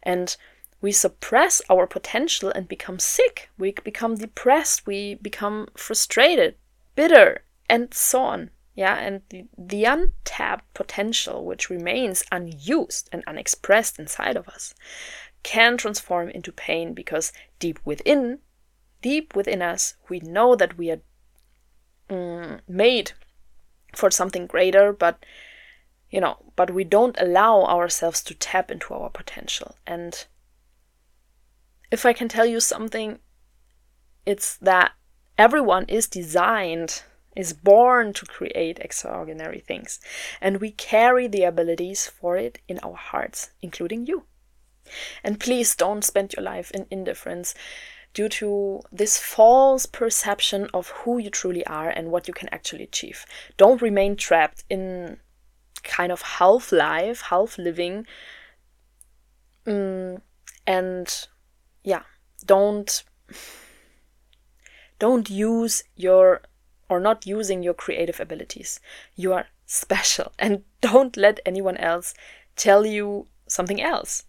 And 0.02 0.36
we 0.82 0.92
suppress 0.92 1.62
our 1.70 1.86
potential 1.86 2.50
and 2.50 2.68
become 2.68 2.98
sick. 2.98 3.48
We 3.56 3.72
become 3.72 4.16
depressed. 4.16 4.86
We 4.86 5.14
become 5.14 5.68
frustrated, 5.74 6.56
bitter, 6.94 7.44
and 7.68 7.94
so 7.94 8.20
on. 8.20 8.50
Yeah, 8.74 8.96
and 8.96 9.22
the, 9.30 9.46
the 9.58 9.84
untapped 9.84 10.72
potential, 10.74 11.44
which 11.44 11.70
remains 11.70 12.24
unused 12.30 13.08
and 13.12 13.24
unexpressed 13.26 13.98
inside 13.98 14.36
of 14.36 14.48
us, 14.48 14.74
can 15.42 15.76
transform 15.76 16.30
into 16.30 16.52
pain 16.52 16.94
because 16.94 17.32
deep 17.58 17.80
within, 17.84 18.38
deep 19.02 19.34
within 19.34 19.60
us, 19.60 19.94
we 20.08 20.20
know 20.20 20.54
that 20.54 20.78
we 20.78 20.90
are 20.90 21.00
mm, 22.08 22.60
made 22.68 23.12
for 23.94 24.10
something 24.10 24.46
greater, 24.46 24.92
but 24.92 25.24
you 26.10 26.20
know, 26.20 26.36
but 26.56 26.72
we 26.72 26.84
don't 26.84 27.20
allow 27.20 27.62
ourselves 27.64 28.22
to 28.24 28.34
tap 28.34 28.70
into 28.70 28.92
our 28.92 29.10
potential. 29.10 29.76
And 29.86 30.26
if 31.90 32.04
I 32.04 32.12
can 32.12 32.28
tell 32.28 32.46
you 32.46 32.60
something, 32.60 33.20
it's 34.26 34.56
that 34.56 34.92
everyone 35.38 35.84
is 35.86 36.08
designed, 36.08 37.02
is 37.36 37.52
born 37.52 38.12
to 38.12 38.26
create 38.26 38.78
extraordinary 38.80 39.60
things. 39.60 40.00
And 40.40 40.60
we 40.60 40.72
carry 40.72 41.26
the 41.28 41.44
abilities 41.44 42.06
for 42.06 42.36
it 42.36 42.60
in 42.68 42.78
our 42.82 42.96
hearts, 42.96 43.50
including 43.62 44.06
you. 44.06 44.24
And 45.22 45.38
please 45.38 45.76
don't 45.76 46.04
spend 46.04 46.32
your 46.32 46.42
life 46.42 46.70
in 46.72 46.86
indifference 46.90 47.54
due 48.12 48.28
to 48.28 48.80
this 48.90 49.18
false 49.18 49.86
perception 49.86 50.68
of 50.74 50.88
who 50.88 51.18
you 51.18 51.30
truly 51.30 51.64
are 51.66 51.88
and 51.88 52.10
what 52.10 52.26
you 52.26 52.34
can 52.34 52.48
actually 52.50 52.82
achieve. 52.82 53.24
Don't 53.56 53.82
remain 53.82 54.16
trapped 54.16 54.64
in 54.68 55.18
kind 55.82 56.10
of 56.10 56.22
half 56.22 56.72
life, 56.72 57.22
half 57.22 57.56
living. 57.56 58.06
Mm, 59.66 60.20
and 60.66 61.26
yeah, 61.84 62.02
don't 62.44 63.04
don't 64.98 65.30
use 65.30 65.84
your 65.96 66.42
or 66.90 67.00
not 67.00 67.24
using 67.26 67.62
your 67.62 67.72
creative 67.72 68.20
abilities. 68.20 68.80
You 69.14 69.32
are 69.32 69.46
special 69.64 70.32
and 70.38 70.64
don't 70.82 71.16
let 71.16 71.40
anyone 71.46 71.78
else 71.78 72.12
tell 72.56 72.84
you 72.84 73.28
something 73.46 73.80
else. 73.80 74.24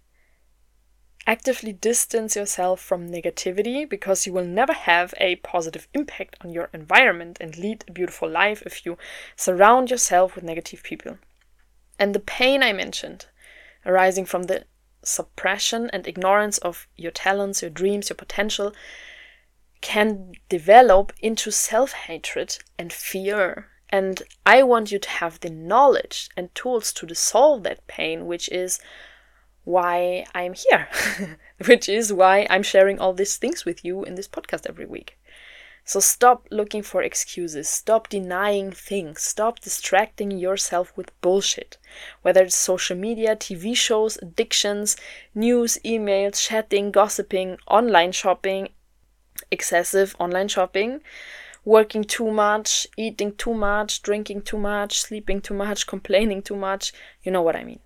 Actively 1.27 1.73
distance 1.73 2.35
yourself 2.35 2.79
from 2.79 3.09
negativity 3.09 3.87
because 3.87 4.25
you 4.25 4.33
will 4.33 4.45
never 4.45 4.73
have 4.73 5.13
a 5.19 5.35
positive 5.37 5.87
impact 5.93 6.35
on 6.41 6.51
your 6.51 6.69
environment 6.73 7.37
and 7.39 7.57
lead 7.57 7.83
a 7.87 7.91
beautiful 7.91 8.29
life 8.29 8.63
if 8.65 8.85
you 8.85 8.97
surround 9.35 9.91
yourself 9.91 10.35
with 10.35 10.43
negative 10.43 10.81
people. 10.81 11.17
And 11.99 12.15
the 12.15 12.19
pain 12.19 12.63
I 12.63 12.73
mentioned, 12.73 13.27
arising 13.85 14.25
from 14.25 14.43
the 14.43 14.65
suppression 15.03 15.89
and 15.91 16.07
ignorance 16.07 16.57
of 16.59 16.87
your 16.95 17.11
talents, 17.11 17.61
your 17.61 17.71
dreams, 17.71 18.09
your 18.09 18.15
potential, 18.15 18.73
can 19.81 20.33
develop 20.47 21.11
into 21.19 21.51
self 21.51 21.91
hatred 21.93 22.57
and 22.77 22.93
fear 22.93 23.67
And 23.89 24.23
I 24.45 24.63
want 24.63 24.91
you 24.91 24.99
to 24.99 25.09
have 25.09 25.39
the 25.39 25.49
knowledge 25.49 26.29
and 26.37 26.55
tools 26.55 26.93
to 26.93 27.05
dissolve 27.05 27.63
that 27.63 27.85
pain, 27.87 28.25
which 28.25 28.47
is 28.49 28.79
why 29.63 30.25
I'm 30.33 30.53
here, 30.53 30.87
which 31.65 31.89
is 31.89 32.13
why 32.13 32.47
I'm 32.49 32.63
sharing 32.63 32.99
all 32.99 33.13
these 33.13 33.37
things 33.37 33.65
with 33.65 33.83
you 33.83 34.03
in 34.03 34.15
this 34.15 34.29
podcast 34.29 34.65
every 34.67 34.85
week. 34.85 35.17
So 35.83 35.99
stop 35.99 36.47
looking 36.51 36.83
for 36.83 37.01
excuses, 37.01 37.67
stop 37.67 38.07
denying 38.07 38.71
things, 38.71 39.23
stop 39.23 39.59
distracting 39.59 40.31
yourself 40.31 40.93
with 40.95 41.19
bullshit. 41.21 41.77
Whether 42.21 42.43
it's 42.43 42.55
social 42.55 42.95
media, 42.95 43.35
TV 43.35 43.75
shows, 43.75 44.17
addictions, 44.21 44.95
news, 45.33 45.79
emails, 45.83 46.41
chatting, 46.47 46.91
gossiping, 46.91 47.57
online 47.67 48.11
shopping, 48.11 48.69
excessive 49.51 50.15
online 50.19 50.47
shopping, 50.47 51.01
working 51.63 52.03
too 52.03 52.31
much, 52.31 52.87
eating 52.97 53.35
too 53.35 53.53
much, 53.53 54.01
drinking 54.01 54.41
too 54.41 54.57
much, 54.57 55.01
sleeping 55.01 55.41
too 55.41 55.53
much, 55.53 55.85
complaining 55.93 56.41
too 56.41 56.55
much. 56.55 56.93
You 57.23 57.31
know 57.31 57.41
what 57.41 57.55
I 57.55 57.63
mean. 57.63 57.79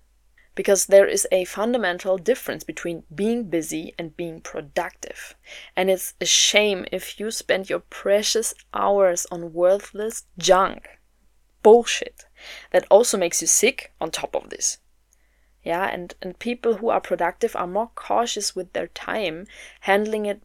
Because 0.54 0.86
there 0.86 1.06
is 1.06 1.28
a 1.30 1.44
fundamental 1.44 2.16
difference 2.16 2.64
between 2.64 3.02
being 3.14 3.50
busy 3.50 3.94
and 3.98 4.16
being 4.16 4.40
productive. 4.40 5.34
And 5.76 5.90
it's 5.90 6.14
a 6.18 6.24
shame 6.24 6.86
if 6.90 7.20
you 7.20 7.30
spend 7.30 7.68
your 7.68 7.80
precious 7.80 8.54
hours 8.72 9.26
on 9.30 9.52
worthless 9.52 10.24
junk, 10.38 10.88
bullshit, 11.62 12.24
that 12.70 12.86
also 12.90 13.18
makes 13.18 13.42
you 13.42 13.46
sick 13.46 13.92
on 14.00 14.10
top 14.10 14.34
of 14.34 14.48
this. 14.48 14.78
Yeah, 15.62 15.88
and, 15.88 16.14
and 16.22 16.38
people 16.38 16.76
who 16.76 16.90
are 16.90 17.00
productive 17.00 17.56
are 17.56 17.66
more 17.66 17.90
cautious 17.96 18.54
with 18.54 18.72
their 18.72 18.86
time, 18.86 19.46
handling 19.80 20.24
it 20.24 20.40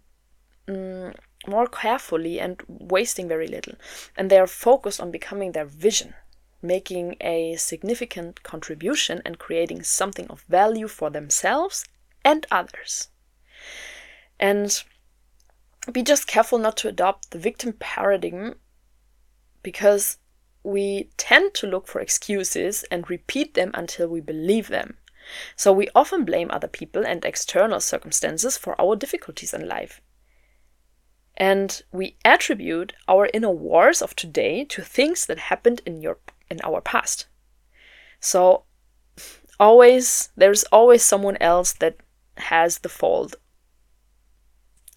mm, 0.71 1.15
more 1.47 1.67
carefully 1.67 2.39
and 2.39 2.61
wasting 2.67 3.27
very 3.27 3.47
little. 3.47 3.75
And 4.15 4.29
they 4.29 4.39
are 4.39 4.47
focused 4.47 5.01
on 5.01 5.11
becoming 5.11 5.51
their 5.51 5.65
vision, 5.65 6.13
making 6.61 7.15
a 7.21 7.55
significant 7.57 8.43
contribution 8.43 9.21
and 9.25 9.39
creating 9.39 9.83
something 9.83 10.27
of 10.27 10.41
value 10.43 10.87
for 10.87 11.09
themselves 11.09 11.85
and 12.23 12.45
others. 12.51 13.09
And 14.39 14.83
be 15.91 16.03
just 16.03 16.27
careful 16.27 16.59
not 16.59 16.77
to 16.77 16.87
adopt 16.87 17.31
the 17.31 17.39
victim 17.39 17.73
paradigm 17.73 18.55
because 19.63 20.17
we 20.63 21.09
tend 21.17 21.53
to 21.55 21.67
look 21.67 21.87
for 21.87 21.99
excuses 22.01 22.83
and 22.91 23.09
repeat 23.09 23.55
them 23.55 23.71
until 23.73 24.07
we 24.07 24.21
believe 24.21 24.67
them. 24.67 24.97
So 25.55 25.71
we 25.71 25.89
often 25.95 26.25
blame 26.25 26.49
other 26.51 26.67
people 26.67 27.05
and 27.05 27.23
external 27.23 27.79
circumstances 27.79 28.57
for 28.57 28.79
our 28.79 28.95
difficulties 28.95 29.53
in 29.53 29.67
life. 29.67 30.01
And 31.37 31.81
we 31.91 32.17
attribute 32.23 32.93
our 33.07 33.29
inner 33.33 33.49
wars 33.49 34.01
of 34.01 34.15
today 34.15 34.65
to 34.65 34.81
things 34.81 35.25
that 35.25 35.39
happened 35.39 35.81
in 35.85 36.01
your 36.01 36.17
in 36.49 36.59
our 36.63 36.81
past. 36.81 37.27
So 38.19 38.63
always 39.59 40.29
there's 40.35 40.63
always 40.65 41.03
someone 41.03 41.37
else 41.39 41.73
that 41.73 41.97
has 42.37 42.79
the 42.79 42.89
fault. 42.89 43.35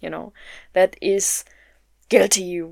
You 0.00 0.10
know, 0.10 0.32
that 0.72 0.96
is 1.00 1.44
guilty, 2.08 2.62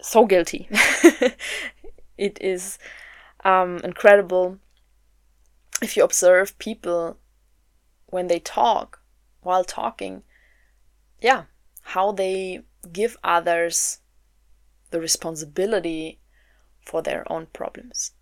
so 0.00 0.26
guilty. 0.26 0.68
it 2.16 2.38
is 2.40 2.78
um, 3.44 3.78
incredible 3.84 4.58
if 5.82 5.96
you 5.96 6.04
observe 6.04 6.58
people 6.58 7.18
when 8.06 8.28
they 8.28 8.38
talk 8.38 9.00
while 9.40 9.64
talking. 9.64 10.22
Yeah, 11.20 11.44
how 11.82 12.12
they 12.12 12.62
give 12.90 13.16
others 13.22 13.98
the 14.90 15.00
responsibility 15.00 16.20
for 16.84 17.02
their 17.02 17.30
own 17.30 17.46
problems. 17.52 18.12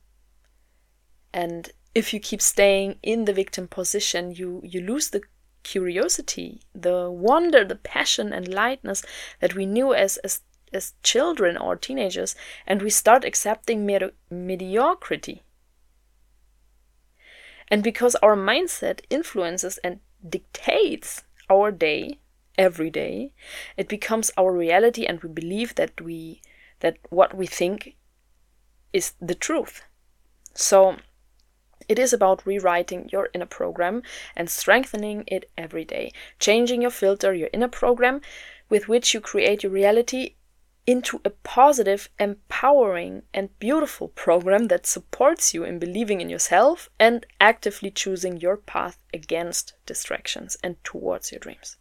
And 1.33 1.71
if 1.95 2.13
you 2.13 2.21
keep 2.21 2.43
staying 2.43 2.99
in 3.03 3.25
the 3.25 3.33
victim 3.33 3.69
position, 3.69 4.33
you, 4.33 4.61
you 4.65 4.81
lose 4.81 5.11
the 5.11 5.23
curiosity, 5.63 6.61
the 6.75 7.11
wonder, 7.11 7.65
the 7.65 7.77
passion 7.77 8.33
and 8.33 8.49
lightness 8.49 9.03
that 9.41 9.55
we 9.55 9.67
knew 9.67 9.93
as, 9.93 10.17
as, 10.19 10.41
as 10.73 10.95
children 11.03 11.57
or 11.57 11.77
teenagers, 11.77 12.35
and 12.67 12.83
we 12.83 12.91
start 12.91 13.25
accepting 13.25 13.85
medi- 13.85 14.13
mediocrity. 14.31 15.43
And 17.69 17.83
because 17.83 18.15
our 18.17 18.37
mindset 18.37 19.01
influences 19.11 19.79
and 19.79 20.01
dictates 20.29 21.23
our 21.49 21.71
day, 21.71 22.20
every 22.61 22.91
day, 22.91 23.33
it 23.79 23.89
becomes 23.89 24.31
our 24.37 24.53
reality 24.53 25.07
and 25.07 25.21
we 25.23 25.31
believe 25.31 25.75
that 25.77 25.99
we 26.01 26.43
that 26.81 26.99
what 27.09 27.35
we 27.35 27.47
think 27.47 27.97
is 28.93 29.15
the 29.21 29.35
truth. 29.35 29.83
So 30.55 30.97
it 31.89 31.99
is 31.99 32.13
about 32.13 32.47
rewriting 32.47 33.09
your 33.11 33.31
inner 33.35 33.47
program 33.47 34.03
and 34.37 34.51
strengthening 34.51 35.25
it 35.27 35.51
every 35.57 35.85
day, 35.85 36.13
changing 36.39 36.83
your 36.83 36.91
filter, 36.91 37.33
your 37.33 37.51
inner 37.53 37.69
program 37.69 38.21
with 38.69 38.89
which 38.89 39.15
you 39.15 39.21
create 39.21 39.63
your 39.63 39.73
reality 39.73 40.35
into 40.87 41.21
a 41.25 41.31
positive, 41.31 42.09
empowering, 42.19 43.23
and 43.33 43.59
beautiful 43.59 44.09
program 44.09 44.69
that 44.69 44.87
supports 44.87 45.55
you 45.55 45.65
in 45.65 45.79
believing 45.79 46.21
in 46.21 46.29
yourself 46.29 46.89
and 46.99 47.27
actively 47.41 47.91
choosing 47.91 48.37
your 48.37 48.57
path 48.57 48.99
against 49.15 49.75
distractions 49.87 50.57
and 50.63 50.83
towards 50.85 51.33
your 51.33 51.39
dreams. 51.39 51.77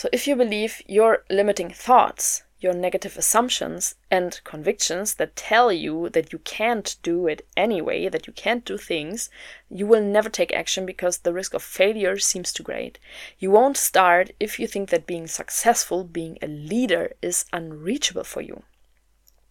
So, 0.00 0.08
if 0.12 0.26
you 0.26 0.34
believe 0.34 0.80
your 0.86 1.24
limiting 1.28 1.68
thoughts, 1.68 2.44
your 2.58 2.72
negative 2.72 3.18
assumptions 3.18 3.96
and 4.10 4.40
convictions 4.44 5.16
that 5.16 5.36
tell 5.36 5.70
you 5.70 6.08
that 6.08 6.32
you 6.32 6.38
can't 6.38 6.96
do 7.02 7.26
it 7.26 7.46
anyway, 7.54 8.08
that 8.08 8.26
you 8.26 8.32
can't 8.32 8.64
do 8.64 8.78
things, 8.78 9.28
you 9.68 9.86
will 9.86 10.00
never 10.00 10.30
take 10.30 10.54
action 10.54 10.86
because 10.86 11.18
the 11.18 11.34
risk 11.34 11.52
of 11.52 11.62
failure 11.62 12.16
seems 12.16 12.50
too 12.50 12.62
great. 12.62 12.98
You 13.38 13.50
won't 13.50 13.76
start 13.76 14.30
if 14.40 14.58
you 14.58 14.66
think 14.66 14.88
that 14.88 15.06
being 15.06 15.26
successful, 15.26 16.02
being 16.02 16.38
a 16.40 16.46
leader, 16.46 17.12
is 17.20 17.44
unreachable 17.52 18.24
for 18.24 18.40
you. 18.40 18.62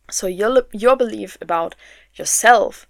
So, 0.10 0.26
your, 0.26 0.66
your 0.74 0.96
belief 0.96 1.38
about 1.40 1.76
yourself 2.16 2.88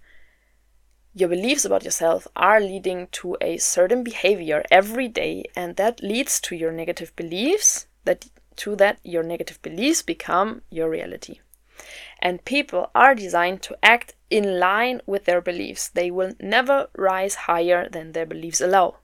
your 1.12 1.28
beliefs 1.28 1.64
about 1.64 1.84
yourself 1.84 2.28
are 2.36 2.60
leading 2.60 3.08
to 3.10 3.36
a 3.40 3.56
certain 3.56 4.04
behavior 4.04 4.64
every 4.70 5.08
day 5.08 5.44
and 5.56 5.76
that 5.76 6.02
leads 6.02 6.40
to 6.40 6.54
your 6.54 6.72
negative 6.72 7.14
beliefs 7.16 7.86
that 8.04 8.26
to 8.56 8.76
that 8.76 8.98
your 9.02 9.22
negative 9.22 9.60
beliefs 9.62 10.02
become 10.02 10.62
your 10.70 10.88
reality 10.88 11.40
and 12.20 12.44
people 12.44 12.90
are 12.94 13.14
designed 13.14 13.62
to 13.62 13.76
act 13.82 14.14
in 14.28 14.60
line 14.60 15.00
with 15.06 15.24
their 15.24 15.40
beliefs 15.40 15.88
they 15.88 16.10
will 16.10 16.32
never 16.40 16.88
rise 16.96 17.34
higher 17.34 17.88
than 17.88 18.12
their 18.12 18.26
beliefs 18.26 18.60
allow 18.60 18.96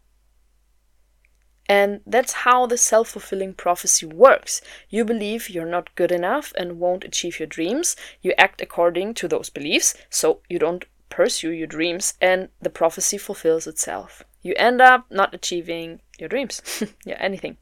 and 1.68 2.00
that's 2.06 2.32
how 2.32 2.66
the 2.66 2.78
self 2.78 3.08
fulfilling 3.08 3.52
prophecy 3.52 4.06
works. 4.06 4.60
You 4.88 5.04
believe 5.04 5.50
you're 5.50 5.66
not 5.66 5.94
good 5.96 6.12
enough 6.12 6.52
and 6.56 6.78
won't 6.78 7.02
achieve 7.04 7.40
your 7.40 7.48
dreams. 7.48 7.96
You 8.22 8.34
act 8.38 8.60
according 8.60 9.14
to 9.14 9.26
those 9.26 9.50
beliefs, 9.50 9.94
so 10.08 10.42
you 10.48 10.60
don't 10.60 10.84
pursue 11.08 11.50
your 11.50 11.66
dreams 11.66 12.14
and 12.20 12.48
the 12.60 12.70
prophecy 12.70 13.18
fulfills 13.18 13.66
itself. 13.66 14.22
You 14.42 14.54
end 14.56 14.80
up 14.80 15.06
not 15.10 15.34
achieving 15.34 16.00
your 16.18 16.28
dreams, 16.28 16.62
yeah, 17.04 17.16
anything. 17.18 17.56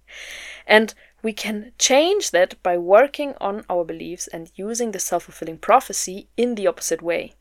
And 0.67 0.95
we 1.23 1.33
can 1.33 1.73
change 1.79 2.31
that 2.33 2.63
by 2.63 2.77
working 2.77 3.35
on 3.41 3.65
our 3.71 3.85
beliefs 3.85 4.27
and 4.29 4.53
using 4.55 4.93
the 4.93 4.99
self 4.99 5.25
fulfilling 5.25 5.59
prophecy 5.59 6.29
in 6.37 6.55
the 6.55 6.67
opposite 6.67 7.01
way. 7.01 7.35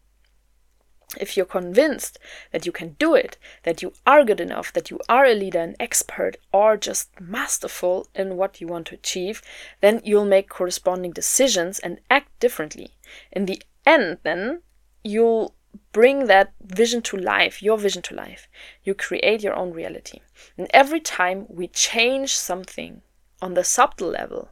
If 1.20 1.38
you're 1.38 1.46
convinced 1.46 2.18
that 2.52 2.66
you 2.66 2.72
can 2.72 2.96
do 2.98 3.14
it, 3.14 3.38
that 3.64 3.82
you 3.82 3.94
are 4.08 4.24
good 4.24 4.40
enough, 4.40 4.74
that 4.74 4.90
you 4.90 5.00
are 5.08 5.26
a 5.26 5.36
leader, 5.36 5.60
an 5.60 5.76
expert, 5.80 6.38
or 6.52 6.78
just 6.78 7.20
masterful 7.20 8.08
in 8.16 8.38
what 8.38 8.60
you 8.62 8.68
want 8.68 8.88
to 8.88 8.96
achieve, 8.96 9.42
then 9.82 10.02
you'll 10.04 10.26
make 10.26 10.50
corresponding 10.50 11.12
decisions 11.12 11.78
and 11.80 12.00
act 12.10 12.40
differently. 12.40 12.96
In 13.32 13.46
the 13.46 13.62
end, 13.86 14.20
then, 14.24 14.62
you'll 15.04 15.54
bring 15.92 16.28
that 16.28 16.54
vision 16.62 17.02
to 17.04 17.18
life, 17.18 17.62
your 17.62 17.78
vision 17.78 18.02
to 18.04 18.16
life. 18.16 18.48
You 18.84 18.94
create 18.94 19.42
your 19.42 19.56
own 19.56 19.72
reality. 19.72 20.20
And 20.58 20.68
every 20.74 21.00
time 21.00 21.46
we 21.50 21.68
change 21.68 22.36
something 22.36 23.02
on 23.42 23.54
the 23.54 23.64
subtle 23.64 24.10
level, 24.10 24.50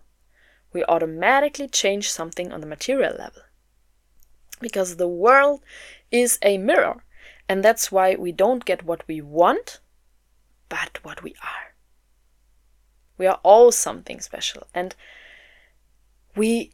we 0.73 0.84
automatically 0.86 1.67
change 1.67 2.10
something 2.10 2.51
on 2.51 2.62
the 2.62 2.67
material 2.67 3.15
level. 3.17 3.41
Because 4.60 4.95
the 4.95 5.07
world 5.07 5.62
is 6.12 6.38
a 6.41 6.57
mirror, 6.57 7.03
and 7.49 7.63
that's 7.63 7.91
why 7.91 8.15
we 8.15 8.31
don't 8.31 8.65
get 8.65 8.84
what 8.84 9.07
we 9.07 9.21
want, 9.21 9.79
but 10.69 10.99
what 11.03 11.23
we 11.23 11.34
are. 11.41 11.75
We 13.17 13.27
are 13.27 13.39
all 13.43 13.71
something 13.71 14.19
special, 14.21 14.67
and 14.73 14.95
we 16.36 16.73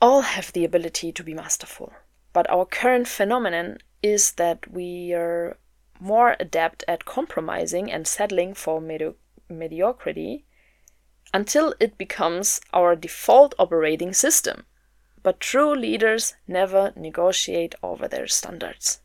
all 0.00 0.22
have 0.22 0.52
the 0.52 0.64
ability 0.64 1.12
to 1.12 1.22
be 1.22 1.34
masterful. 1.34 1.92
But 2.36 2.50
our 2.50 2.66
current 2.66 3.08
phenomenon 3.08 3.78
is 4.02 4.32
that 4.32 4.70
we 4.70 5.14
are 5.14 5.56
more 5.98 6.36
adept 6.38 6.84
at 6.86 7.06
compromising 7.06 7.90
and 7.90 8.06
settling 8.06 8.52
for 8.52 8.78
medi- 8.78 9.14
mediocrity 9.48 10.44
until 11.32 11.72
it 11.80 11.96
becomes 11.96 12.60
our 12.74 12.94
default 12.94 13.54
operating 13.58 14.12
system. 14.12 14.66
but 15.22 15.40
true 15.40 15.74
leaders 15.74 16.34
never 16.46 16.92
negotiate 16.94 17.74
over 17.82 18.06
their 18.06 18.28
standards. 18.28 19.00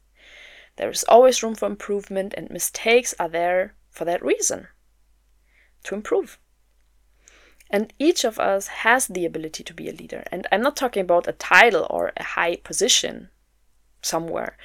There 0.76 0.90
is 0.90 1.06
always 1.06 1.42
room 1.42 1.56
for 1.56 1.68
improvement, 1.68 2.34
and 2.36 2.50
mistakes 2.50 3.16
are 3.18 3.30
there 3.30 3.76
for 3.90 4.04
that 4.04 4.22
reason 4.22 4.68
to 5.86 5.96
improve. 5.96 6.38
And 7.72 7.94
each 7.98 8.26
of 8.26 8.38
us 8.38 8.68
has 8.68 9.08
the 9.08 9.26
ability 9.26 9.64
to 9.64 9.74
be 9.74 9.88
a 9.90 9.94
leader. 9.94 10.24
And 10.32 10.46
I'm 10.52 10.62
not 10.62 10.76
talking 10.76 11.02
about 11.02 11.28
a 11.28 11.32
title 11.34 11.88
or 11.90 12.12
a 12.18 12.24
high 12.24 12.58
position 12.58 13.30
somewhere, 14.02 14.58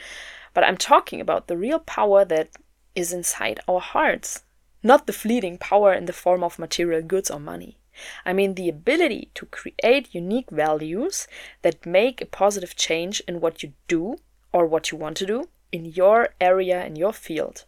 but 0.53 0.64
I'm 0.64 0.77
talking 0.77 1.21
about 1.21 1.47
the 1.47 1.57
real 1.57 1.79
power 1.79 2.25
that 2.25 2.51
is 2.97 3.12
inside 3.12 3.61
our 3.69 3.81
hearts, 3.81 4.42
not 4.83 5.07
the 5.07 5.12
fleeting 5.12 5.57
power 5.57 5.92
in 5.95 6.07
the 6.07 6.12
form 6.12 6.42
of 6.42 6.59
material 6.59 7.03
goods 7.03 7.31
or 7.31 7.38
money. 7.38 7.79
I 8.25 8.33
mean 8.33 8.55
the 8.55 8.69
ability 8.69 9.31
to 9.35 9.47
create 9.47 10.14
unique 10.14 10.51
values 10.51 11.29
that 11.62 11.87
make 11.87 12.21
a 12.21 12.27
positive 12.27 12.77
change 12.77 13.21
in 13.29 13.40
what 13.40 13.62
you 13.62 13.73
do 13.88 14.16
or 14.53 14.66
what 14.66 14.90
you 14.90 14.99
want 14.99 15.16
to 15.19 15.27
do 15.27 15.49
in 15.73 15.85
your 15.85 16.31
area, 16.40 16.85
in 16.85 16.97
your 16.97 17.12
field. 17.12 17.64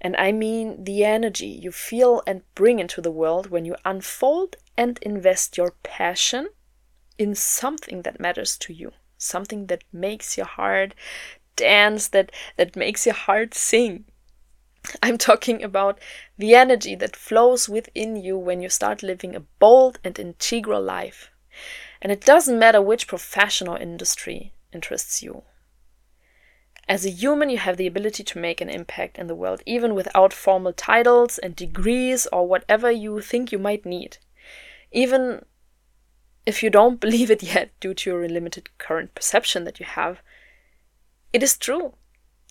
And 0.00 0.14
I 0.16 0.32
mean 0.32 0.84
the 0.84 1.04
energy 1.04 1.46
you 1.46 1.72
feel 1.72 2.22
and 2.26 2.42
bring 2.54 2.78
into 2.78 3.00
the 3.00 3.10
world 3.10 3.50
when 3.50 3.64
you 3.64 3.76
unfold 3.84 4.56
and 4.76 4.98
invest 5.02 5.56
your 5.56 5.72
passion 5.82 6.50
in 7.18 7.34
something 7.34 8.02
that 8.02 8.20
matters 8.20 8.56
to 8.58 8.72
you, 8.72 8.92
something 9.16 9.66
that 9.66 9.82
makes 9.92 10.36
your 10.36 10.46
heart 10.46 10.94
dance, 11.56 12.08
that, 12.08 12.30
that 12.56 12.76
makes 12.76 13.04
your 13.06 13.16
heart 13.16 13.54
sing. 13.54 14.04
I'm 15.02 15.18
talking 15.18 15.62
about 15.62 15.98
the 16.38 16.54
energy 16.54 16.94
that 16.94 17.16
flows 17.16 17.68
within 17.68 18.16
you 18.16 18.38
when 18.38 18.62
you 18.62 18.68
start 18.68 19.02
living 19.02 19.34
a 19.34 19.40
bold 19.40 19.98
and 20.04 20.18
integral 20.18 20.80
life. 20.80 21.30
And 22.00 22.12
it 22.12 22.24
doesn't 22.24 22.58
matter 22.58 22.80
which 22.80 23.08
profession 23.08 23.66
or 23.66 23.76
industry 23.76 24.52
interests 24.72 25.22
you. 25.22 25.42
As 26.88 27.04
a 27.04 27.10
human, 27.10 27.50
you 27.50 27.58
have 27.58 27.76
the 27.76 27.86
ability 27.86 28.24
to 28.24 28.38
make 28.38 28.62
an 28.62 28.70
impact 28.70 29.18
in 29.18 29.26
the 29.26 29.34
world, 29.34 29.62
even 29.66 29.94
without 29.94 30.32
formal 30.32 30.72
titles 30.72 31.36
and 31.36 31.54
degrees 31.54 32.26
or 32.32 32.48
whatever 32.48 32.90
you 32.90 33.20
think 33.20 33.52
you 33.52 33.58
might 33.58 33.84
need. 33.84 34.16
Even 34.90 35.44
if 36.46 36.62
you 36.62 36.70
don't 36.70 36.98
believe 37.04 37.30
it 37.30 37.42
yet 37.42 37.78
due 37.78 37.92
to 37.92 38.10
your 38.10 38.28
limited 38.28 38.78
current 38.78 39.14
perception 39.14 39.64
that 39.64 39.78
you 39.78 39.84
have, 39.84 40.22
it 41.30 41.42
is 41.42 41.58
true. 41.58 41.92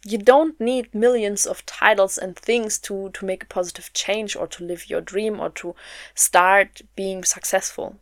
You 0.06 0.19
don't 0.19 0.62
need 0.62 0.93
millions 0.93 1.47
of 1.47 1.65
titles 1.65 2.19
and 2.19 2.36
things 2.36 2.78
to, 2.82 3.10
to 3.10 3.26
make 3.26 3.43
a 3.43 3.47
positive 3.47 3.91
change 3.93 4.36
or 4.36 4.45
to 4.47 4.63
live 4.63 4.88
your 4.88 5.02
dream 5.02 5.39
or 5.39 5.50
to 5.62 5.73
start 6.13 6.82
being 6.95 7.23
successful. 7.23 7.97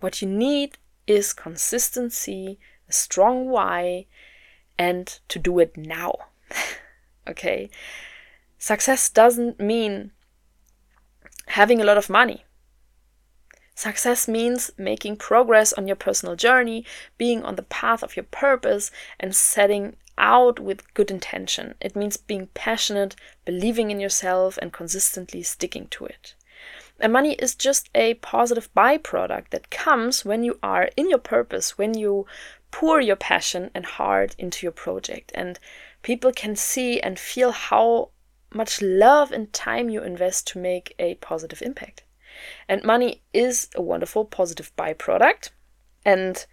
What 0.00 0.22
you 0.22 0.28
need 0.28 0.78
is 1.06 1.34
consistency, 1.34 2.58
a 2.88 2.92
strong 2.94 3.50
why, 3.50 4.06
and 4.78 5.18
to 5.28 5.38
do 5.38 5.58
it 5.58 5.76
now. 5.76 6.14
okay? 7.28 7.70
Success 8.58 9.08
doesn't 9.08 9.60
mean 9.60 10.12
having 11.48 11.80
a 11.80 11.84
lot 11.84 11.98
of 11.98 12.10
money. 12.10 12.44
Success 13.74 14.26
means 14.26 14.70
making 14.78 15.16
progress 15.16 15.74
on 15.74 15.86
your 15.86 15.96
personal 15.96 16.34
journey, 16.34 16.84
being 17.18 17.42
on 17.42 17.56
the 17.56 17.62
path 17.62 18.02
of 18.02 18.16
your 18.16 18.24
purpose, 18.24 18.90
and 19.20 19.36
setting 19.36 19.96
out 20.16 20.58
with 20.58 20.94
good 20.94 21.10
intention. 21.10 21.74
It 21.80 21.94
means 21.94 22.16
being 22.16 22.48
passionate, 22.54 23.16
believing 23.44 23.90
in 23.90 24.00
yourself, 24.00 24.58
and 24.62 24.72
consistently 24.72 25.42
sticking 25.42 25.88
to 25.88 26.06
it. 26.06 26.34
And 26.98 27.12
money 27.12 27.34
is 27.34 27.54
just 27.54 27.90
a 27.94 28.14
positive 28.14 28.72
byproduct 28.74 29.50
that 29.50 29.70
comes 29.70 30.24
when 30.24 30.42
you 30.42 30.58
are 30.62 30.90
in 30.96 31.10
your 31.10 31.18
purpose, 31.18 31.76
when 31.76 31.94
you 31.94 32.26
pour 32.70 33.00
your 33.00 33.16
passion 33.16 33.70
and 33.74 33.84
heart 33.84 34.34
into 34.38 34.64
your 34.64 34.72
project. 34.72 35.30
And 35.34 35.58
people 36.02 36.32
can 36.32 36.56
see 36.56 37.00
and 37.00 37.18
feel 37.18 37.52
how 37.52 38.10
much 38.52 38.80
love 38.80 39.30
and 39.30 39.52
time 39.52 39.90
you 39.90 40.02
invest 40.02 40.46
to 40.48 40.58
make 40.58 40.94
a 40.98 41.16
positive 41.16 41.62
impact. 41.62 42.04
And 42.68 42.82
money 42.82 43.22
is 43.32 43.68
a 43.74 43.82
wonderful 43.82 44.24
positive 44.24 44.74
byproduct. 44.76 45.50
And, 46.04 46.44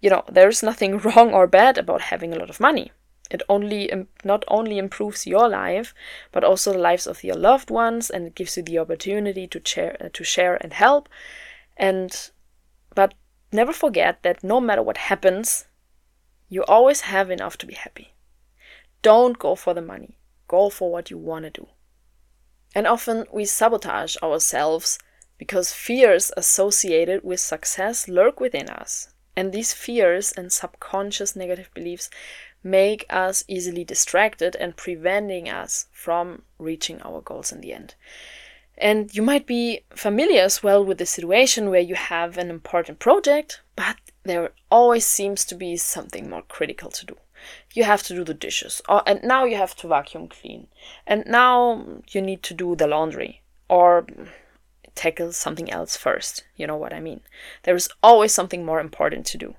you 0.00 0.10
know, 0.10 0.24
there's 0.30 0.62
nothing 0.62 0.98
wrong 1.04 1.32
or 1.32 1.46
bad 1.46 1.78
about 1.78 2.02
having 2.02 2.32
a 2.32 2.38
lot 2.38 2.50
of 2.50 2.60
money. 2.60 2.92
It 3.30 3.42
only 3.48 3.90
not 4.24 4.44
only 4.48 4.78
improves 4.78 5.26
your 5.26 5.48
life, 5.48 5.94
but 6.32 6.44
also 6.44 6.72
the 6.72 6.78
lives 6.78 7.06
of 7.06 7.24
your 7.24 7.36
loved 7.36 7.70
ones, 7.70 8.08
and 8.10 8.26
it 8.26 8.34
gives 8.34 8.56
you 8.56 8.62
the 8.62 8.78
opportunity 8.78 9.46
to 9.48 9.60
share, 9.64 9.96
uh, 10.00 10.08
to 10.12 10.24
share 10.24 10.56
and 10.60 10.72
help. 10.72 11.08
And 11.76 12.30
but 12.94 13.14
never 13.52 13.72
forget 13.72 14.22
that 14.22 14.44
no 14.44 14.60
matter 14.60 14.82
what 14.82 14.96
happens, 14.96 15.66
you 16.48 16.64
always 16.64 17.02
have 17.02 17.30
enough 17.30 17.56
to 17.58 17.66
be 17.66 17.74
happy. 17.74 18.14
Don't 19.02 19.38
go 19.38 19.54
for 19.54 19.74
the 19.74 19.82
money, 19.82 20.18
go 20.48 20.70
for 20.70 20.90
what 20.90 21.10
you 21.10 21.18
want 21.18 21.44
to 21.44 21.50
do. 21.50 21.68
And 22.74 22.86
often 22.86 23.24
we 23.32 23.44
sabotage 23.44 24.16
ourselves 24.22 24.98
because 25.38 25.72
fears 25.72 26.32
associated 26.36 27.24
with 27.24 27.40
success 27.40 28.08
lurk 28.08 28.40
within 28.40 28.68
us. 28.68 29.12
And 29.36 29.52
these 29.52 29.74
fears 29.74 30.32
and 30.32 30.52
subconscious 30.52 31.36
negative 31.36 31.70
beliefs 31.74 32.08
make 32.66 33.06
us 33.08 33.44
easily 33.46 33.84
distracted 33.84 34.56
and 34.56 34.76
preventing 34.76 35.48
us 35.48 35.86
from 35.92 36.42
reaching 36.58 37.00
our 37.02 37.20
goals 37.20 37.52
in 37.52 37.60
the 37.60 37.72
end. 37.72 37.94
And 38.76 39.14
you 39.14 39.22
might 39.22 39.46
be 39.46 39.84
familiar 39.94 40.42
as 40.42 40.62
well 40.62 40.84
with 40.84 40.98
the 40.98 41.06
situation 41.06 41.70
where 41.70 41.80
you 41.80 41.94
have 41.94 42.36
an 42.36 42.50
important 42.50 42.98
project, 42.98 43.62
but 43.74 43.96
there 44.24 44.50
always 44.70 45.06
seems 45.06 45.44
to 45.46 45.54
be 45.54 45.76
something 45.76 46.28
more 46.28 46.42
critical 46.42 46.90
to 46.90 47.06
do. 47.06 47.16
You 47.72 47.84
have 47.84 48.02
to 48.04 48.14
do 48.14 48.24
the 48.24 48.34
dishes, 48.34 48.82
or, 48.88 49.02
and 49.06 49.22
now 49.22 49.44
you 49.44 49.56
have 49.56 49.76
to 49.76 49.88
vacuum 49.88 50.28
clean, 50.28 50.66
and 51.06 51.24
now 51.26 52.02
you 52.10 52.20
need 52.20 52.42
to 52.42 52.54
do 52.54 52.74
the 52.74 52.86
laundry, 52.86 53.42
or 53.68 54.06
tackle 54.94 55.32
something 55.32 55.70
else 55.70 55.96
first. 55.96 56.44
You 56.56 56.66
know 56.66 56.76
what 56.76 56.92
I 56.92 57.00
mean? 57.00 57.20
There 57.62 57.76
is 57.76 57.88
always 58.02 58.32
something 58.32 58.64
more 58.64 58.80
important 58.80 59.26
to 59.26 59.38
do. 59.38 59.54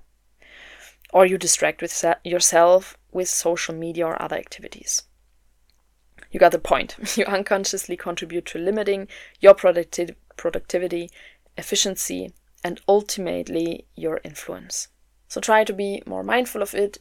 Or 1.14 1.26
you 1.26 1.38
distract 1.38 1.82
with 1.82 2.04
yourself 2.24 2.98
with 3.12 3.30
social 3.30 3.74
media 3.74 4.06
or 4.06 4.22
other 4.22 4.36
activities. 4.36 5.04
You 6.32 6.40
got 6.40 6.52
the 6.52 6.60
point. 6.60 6.96
You 7.18 7.26
unconsciously 7.26 7.98
contribute 7.98 8.46
to 8.48 8.60
limiting 8.60 9.08
your 9.40 9.54
producti- 9.56 10.16
productivity, 10.36 11.10
efficiency, 11.58 12.34
and 12.64 12.82
ultimately 12.88 13.86
your 13.96 14.20
influence. 14.24 14.90
So 15.28 15.42
try 15.42 15.64
to 15.64 15.74
be 15.74 16.04
more 16.06 16.24
mindful 16.24 16.62
of 16.62 16.74
it, 16.74 16.98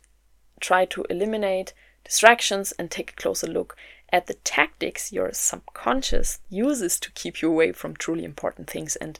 try 0.60 0.84
to 0.86 1.04
eliminate 1.10 1.74
distractions, 2.04 2.72
and 2.78 2.90
take 2.90 3.12
a 3.12 3.16
closer 3.16 3.46
look 3.46 3.76
at 4.12 4.26
the 4.26 4.34
tactics 4.34 5.12
your 5.12 5.32
subconscious 5.32 6.38
uses 6.48 7.00
to 7.00 7.12
keep 7.12 7.42
you 7.42 7.50
away 7.50 7.72
from 7.72 7.96
truly 7.96 8.24
important 8.24 8.70
things 8.70 8.96
and 8.96 9.18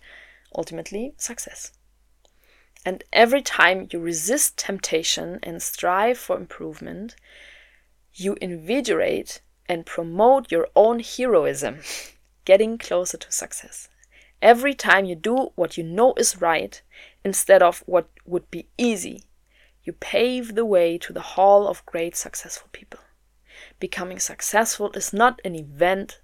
ultimately 0.54 1.12
success. 1.16 1.72
And 2.86 3.02
every 3.12 3.42
time 3.42 3.88
you 3.90 3.98
resist 3.98 4.56
temptation 4.56 5.40
and 5.42 5.60
strive 5.60 6.18
for 6.18 6.36
improvement, 6.36 7.16
you 8.14 8.36
invigorate 8.40 9.40
and 9.68 9.84
promote 9.84 10.52
your 10.52 10.68
own 10.76 11.00
heroism, 11.00 11.80
getting 12.44 12.78
closer 12.78 13.18
to 13.18 13.32
success. 13.32 13.88
Every 14.40 14.72
time 14.72 15.04
you 15.04 15.16
do 15.16 15.50
what 15.56 15.76
you 15.76 15.82
know 15.82 16.14
is 16.16 16.40
right 16.40 16.80
instead 17.24 17.60
of 17.60 17.82
what 17.86 18.08
would 18.24 18.48
be 18.52 18.68
easy, 18.78 19.24
you 19.82 19.92
pave 19.92 20.54
the 20.54 20.64
way 20.64 20.96
to 20.98 21.12
the 21.12 21.34
hall 21.34 21.66
of 21.66 21.84
great 21.86 22.14
successful 22.14 22.68
people. 22.70 23.00
Becoming 23.80 24.20
successful 24.20 24.92
is 24.92 25.12
not 25.12 25.40
an 25.44 25.56
event, 25.56 26.20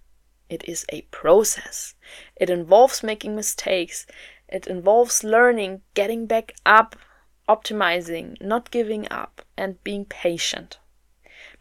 it 0.48 0.62
is 0.68 0.86
a 0.90 1.02
process. 1.10 1.94
It 2.36 2.50
involves 2.50 3.02
making 3.02 3.34
mistakes, 3.34 4.06
it 4.52 4.66
involves 4.66 5.24
learning, 5.24 5.82
getting 5.94 6.26
back 6.26 6.52
up, 6.64 6.94
optimizing, 7.48 8.40
not 8.40 8.70
giving 8.70 9.10
up, 9.10 9.42
and 9.56 9.82
being 9.82 10.04
patient 10.04 10.78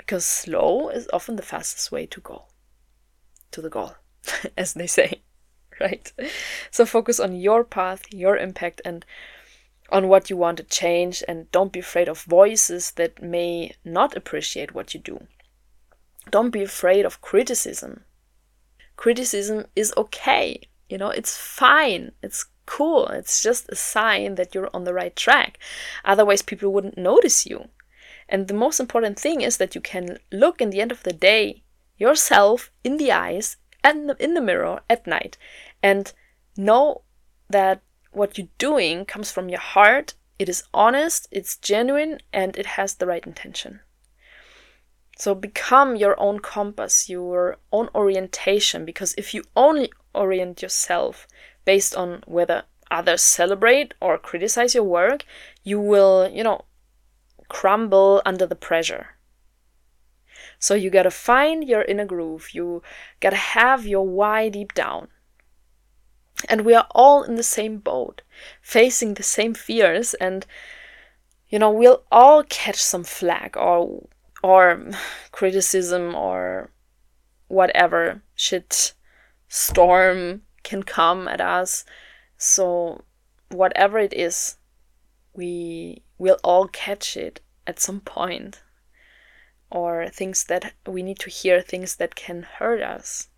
because 0.01 0.25
slow 0.25 0.89
is 0.89 1.07
often 1.13 1.35
the 1.35 1.41
fastest 1.43 1.91
way 1.91 2.05
to 2.07 2.19
go 2.19 2.45
to 3.51 3.61
the 3.61 3.69
goal, 3.69 3.93
as 4.57 4.73
they 4.73 4.87
say, 4.87 5.21
right? 5.79 6.11
So 6.71 6.85
focus 6.85 7.19
on 7.19 7.35
your 7.35 7.63
path, 7.63 8.11
your 8.11 8.35
impact, 8.35 8.81
and 8.83 9.05
on 9.89 10.07
what 10.07 10.29
you 10.29 10.37
want 10.37 10.57
to 10.57 10.63
change, 10.63 11.23
and 11.27 11.51
don't 11.51 11.71
be 11.71 11.79
afraid 11.79 12.09
of 12.09 12.23
voices 12.23 12.91
that 12.91 13.21
may 13.21 13.75
not 13.85 14.15
appreciate 14.17 14.73
what 14.73 14.93
you 14.93 14.99
do. 14.99 15.27
Don't 16.29 16.51
be 16.51 16.63
afraid 16.63 17.05
of 17.05 17.21
criticism. 17.21 18.03
Criticism 18.95 19.65
is 19.75 19.93
okay, 19.95 20.61
you 20.89 20.97
know, 20.97 21.09
it's 21.09 21.37
fine, 21.37 22.11
it's 22.21 22.45
cool, 22.71 23.07
it's 23.07 23.43
just 23.43 23.69
a 23.69 23.75
sign 23.75 24.35
that 24.35 24.55
you're 24.55 24.69
on 24.73 24.85
the 24.85 24.93
right 24.93 25.15
track. 25.15 25.59
Otherwise, 26.05 26.41
people 26.41 26.71
wouldn't 26.71 26.97
notice 26.97 27.45
you. 27.45 27.67
And 28.29 28.47
the 28.47 28.61
most 28.65 28.79
important 28.79 29.19
thing 29.19 29.41
is 29.41 29.57
that 29.57 29.75
you 29.75 29.81
can 29.81 30.17
look 30.31 30.61
in 30.61 30.69
the 30.69 30.79
end 30.79 30.91
of 30.91 31.03
the 31.03 31.11
day 31.31 31.63
yourself 31.97 32.71
in 32.83 32.95
the 32.97 33.11
eyes 33.11 33.57
and 33.83 34.15
in 34.19 34.35
the 34.35 34.47
mirror 34.49 34.79
at 34.89 35.05
night 35.05 35.37
and 35.83 36.13
know 36.55 37.01
that 37.49 37.81
what 38.11 38.37
you're 38.37 38.47
doing 38.57 39.05
comes 39.05 39.31
from 39.31 39.49
your 39.49 39.59
heart 39.59 40.13
it 40.41 40.49
is 40.49 40.63
honest, 40.73 41.27
it's 41.29 41.55
genuine, 41.55 42.17
and 42.33 42.57
it 42.57 42.65
has 42.65 42.95
the 42.95 43.05
right 43.05 43.23
intention. 43.27 43.81
So 45.15 45.35
become 45.35 45.95
your 45.95 46.19
own 46.19 46.39
compass, 46.39 47.07
your 47.07 47.57
own 47.71 47.89
orientation, 47.93 48.83
because 48.83 49.13
if 49.19 49.35
you 49.35 49.43
only 49.55 49.91
orient 50.15 50.63
yourself 50.63 51.27
based 51.65 51.95
on 51.95 52.23
whether 52.27 52.63
others 52.89 53.21
celebrate 53.21 53.93
or 54.01 54.17
criticize 54.17 54.75
your 54.75 54.83
work, 54.83 55.25
you 55.63 55.79
will, 55.79 56.29
you 56.29 56.43
know, 56.43 56.65
crumble 57.47 58.21
under 58.25 58.45
the 58.45 58.55
pressure. 58.55 59.07
So 60.59 60.75
you 60.75 60.89
gotta 60.89 61.11
find 61.11 61.67
your 61.67 61.81
inner 61.83 62.05
groove, 62.05 62.49
you 62.53 62.83
gotta 63.19 63.35
have 63.35 63.87
your 63.87 64.07
why 64.07 64.49
deep 64.49 64.73
down. 64.73 65.07
And 66.49 66.61
we 66.61 66.73
are 66.73 66.87
all 66.91 67.23
in 67.23 67.35
the 67.35 67.43
same 67.43 67.77
boat, 67.77 68.21
facing 68.61 69.13
the 69.13 69.23
same 69.23 69.53
fears, 69.53 70.13
and 70.15 70.45
you 71.49 71.59
know, 71.59 71.69
we'll 71.69 72.03
all 72.11 72.43
catch 72.43 72.77
some 72.81 73.03
flack 73.03 73.57
or 73.57 74.07
or 74.43 74.91
criticism 75.31 76.15
or 76.15 76.71
whatever 77.47 78.21
shit 78.35 78.93
storm 79.49 80.43
can 80.63 80.83
come 80.83 81.27
at 81.27 81.41
us. 81.41 81.85
So 82.37 83.03
whatever 83.49 83.99
it 83.99 84.13
is, 84.13 84.57
we 85.33 86.03
will 86.17 86.37
all 86.43 86.67
catch 86.67 87.15
it 87.17 87.41
at 87.65 87.79
some 87.79 88.01
point. 88.01 88.61
Or 89.69 90.09
things 90.09 90.43
that 90.45 90.73
we 90.85 91.01
need 91.01 91.19
to 91.19 91.29
hear, 91.29 91.61
things 91.61 91.95
that 91.95 92.15
can 92.15 92.43
hurt 92.43 92.81
us. 92.81 93.29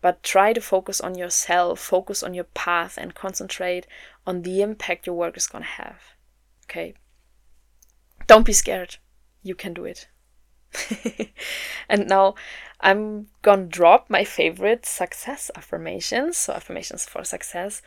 But 0.00 0.22
try 0.22 0.52
to 0.52 0.60
focus 0.60 1.00
on 1.00 1.16
yourself, 1.16 1.80
focus 1.80 2.22
on 2.22 2.32
your 2.32 2.44
path, 2.44 2.96
and 2.96 3.14
concentrate 3.14 3.86
on 4.26 4.42
the 4.42 4.62
impact 4.62 5.06
your 5.06 5.16
work 5.16 5.36
is 5.36 5.46
going 5.46 5.64
to 5.64 5.70
have. 5.70 6.14
Okay? 6.64 6.94
Don't 8.26 8.46
be 8.46 8.52
scared. 8.52 8.96
You 9.42 9.54
can 9.54 9.74
do 9.74 9.84
it. 9.84 10.08
and 11.88 12.08
now 12.08 12.34
I'm 12.80 13.28
gonna 13.42 13.66
drop 13.66 14.10
my 14.10 14.24
favorite 14.24 14.86
success 14.86 15.50
affirmations, 15.56 16.36
so 16.36 16.52
affirmations 16.52 17.04
for 17.04 17.24
success, 17.24 17.82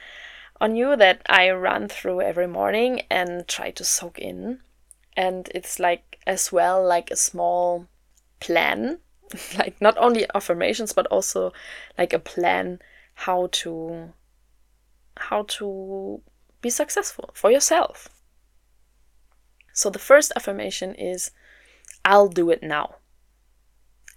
on 0.59 0.75
you 0.75 0.95
that 0.95 1.21
I 1.27 1.51
run 1.51 1.87
through 1.87 2.21
every 2.21 2.47
morning 2.47 3.01
and 3.09 3.47
try 3.47 3.71
to 3.71 3.83
soak 3.83 4.19
in. 4.19 4.59
And 5.15 5.49
it's 5.53 5.79
like 5.79 6.19
as 6.25 6.51
well 6.51 6.85
like 6.85 7.11
a 7.11 7.15
small 7.15 7.87
plan, 8.39 8.99
like 9.57 9.79
not 9.81 9.97
only 9.97 10.25
affirmations 10.33 10.93
but 10.93 11.07
also 11.07 11.53
like 11.97 12.13
a 12.13 12.19
plan 12.19 12.79
how 13.13 13.49
to 13.51 14.13
how 15.17 15.43
to 15.43 16.21
be 16.61 16.69
successful 16.69 17.31
for 17.33 17.51
yourself. 17.51 18.09
So 19.73 19.89
the 19.89 19.99
first 19.99 20.31
affirmation 20.35 20.95
is 20.95 21.31
I'll 22.07 22.29
do 22.29 22.49
it 22.49 22.63
now. 22.63 22.95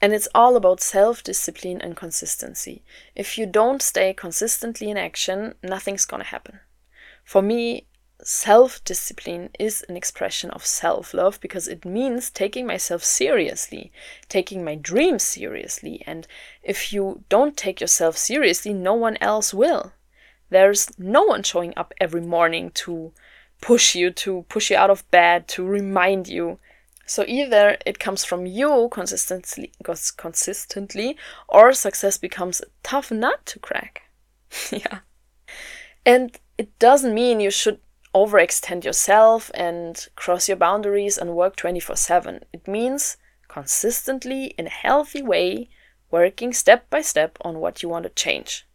And 0.00 0.14
it's 0.14 0.29
all 0.33 0.55
about 0.55 0.81
self 0.81 1.24
discipline 1.24 1.81
and 1.81 1.96
consistency. 1.96 2.85
If 3.16 3.37
you 3.37 3.46
don't 3.46 3.83
stay 3.83 4.14
consistently 4.14 4.90
in 4.90 4.96
action, 4.96 5.55
nothing's 5.61 6.05
gonna 6.05 6.22
happen. 6.37 6.61
For 7.24 7.42
me, 7.42 7.88
self 8.22 8.85
discipline 8.85 9.50
is 9.59 9.85
an 9.88 9.96
expression 9.96 10.50
of 10.53 10.64
self 10.64 11.12
love 11.12 11.40
because 11.40 11.66
it 11.66 11.85
means 11.85 12.31
taking 12.31 12.64
myself 12.64 13.03
seriously, 13.03 13.90
taking 14.29 14.64
my 14.64 14.76
dreams 14.76 15.24
seriously. 15.24 16.00
And 16.07 16.29
if 16.62 16.92
you 16.92 17.24
don't 17.29 17.57
take 17.57 17.81
yourself 17.81 18.16
seriously, 18.16 18.72
no 18.72 18.94
one 18.94 19.18
else 19.20 19.53
will. 19.53 19.94
There's 20.48 20.96
no 20.96 21.24
one 21.24 21.42
showing 21.42 21.74
up 21.76 21.92
every 22.00 22.22
morning 22.22 22.70
to 22.85 23.12
push 23.61 23.96
you, 23.96 24.12
to 24.12 24.44
push 24.48 24.70
you 24.70 24.76
out 24.76 24.90
of 24.90 25.11
bed, 25.11 25.48
to 25.48 25.66
remind 25.66 26.29
you 26.29 26.61
so 27.11 27.25
either 27.27 27.77
it 27.85 27.99
comes 27.99 28.25
from 28.25 28.46
you 28.46 28.88
consistently, 28.92 29.73
consistently, 30.16 31.16
or 31.49 31.73
success 31.73 32.16
becomes 32.16 32.61
a 32.61 32.66
tough 32.85 33.11
nut 33.11 33.44
to 33.46 33.59
crack. 33.59 34.03
yeah. 34.70 35.01
And 36.07 36.38
it 36.57 36.79
doesn't 36.79 37.12
mean 37.12 37.40
you 37.40 37.51
should 37.51 37.81
overextend 38.14 38.85
yourself 38.85 39.51
and 39.55 40.07
cross 40.14 40.46
your 40.46 40.57
boundaries 40.57 41.18
and 41.18 41.35
work 41.35 41.57
24 41.57 41.96
7. 41.96 42.44
It 42.53 42.68
means 42.68 43.16
consistently, 43.49 44.55
in 44.57 44.68
a 44.68 44.70
healthy 44.70 45.20
way, 45.20 45.68
working 46.12 46.53
step 46.53 46.88
by 46.90 47.01
step 47.01 47.37
on 47.40 47.59
what 47.59 47.83
you 47.83 47.88
want 47.88 48.05
to 48.05 48.11
change. 48.11 48.68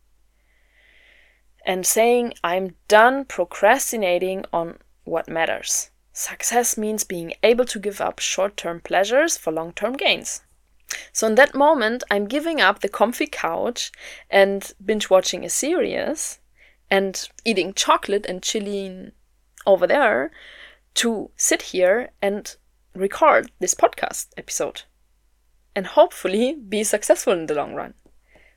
And 1.65 1.87
saying, 1.87 2.33
I'm 2.43 2.75
done 2.89 3.23
procrastinating 3.23 4.43
on 4.51 4.79
what 5.05 5.29
matters. 5.29 5.91
Success 6.17 6.77
means 6.77 7.03
being 7.03 7.33
able 7.43 7.65
to 7.65 7.77
give 7.77 7.99
up 7.99 8.19
short 8.19 8.55
term 8.55 8.79
pleasures 8.79 9.35
for 9.35 9.51
long 9.51 9.73
term 9.73 9.97
gains. 9.97 10.43
So, 11.11 11.27
in 11.27 11.35
that 11.35 11.53
moment, 11.53 12.05
I'm 12.09 12.25
giving 12.25 12.61
up 12.61 12.79
the 12.79 12.87
comfy 12.87 13.27
couch 13.27 13.91
and 14.29 14.71
binge 14.83 15.09
watching 15.09 15.43
a 15.43 15.49
series 15.49 16.39
and 16.89 17.27
eating 17.43 17.73
chocolate 17.73 18.25
and 18.27 18.41
chilling 18.41 19.11
over 19.65 19.85
there 19.85 20.31
to 20.93 21.31
sit 21.35 21.73
here 21.73 22.11
and 22.21 22.55
record 22.93 23.51
this 23.59 23.73
podcast 23.73 24.27
episode 24.37 24.83
and 25.75 25.85
hopefully 25.85 26.55
be 26.55 26.85
successful 26.85 27.33
in 27.33 27.47
the 27.47 27.55
long 27.55 27.73
run. 27.75 27.93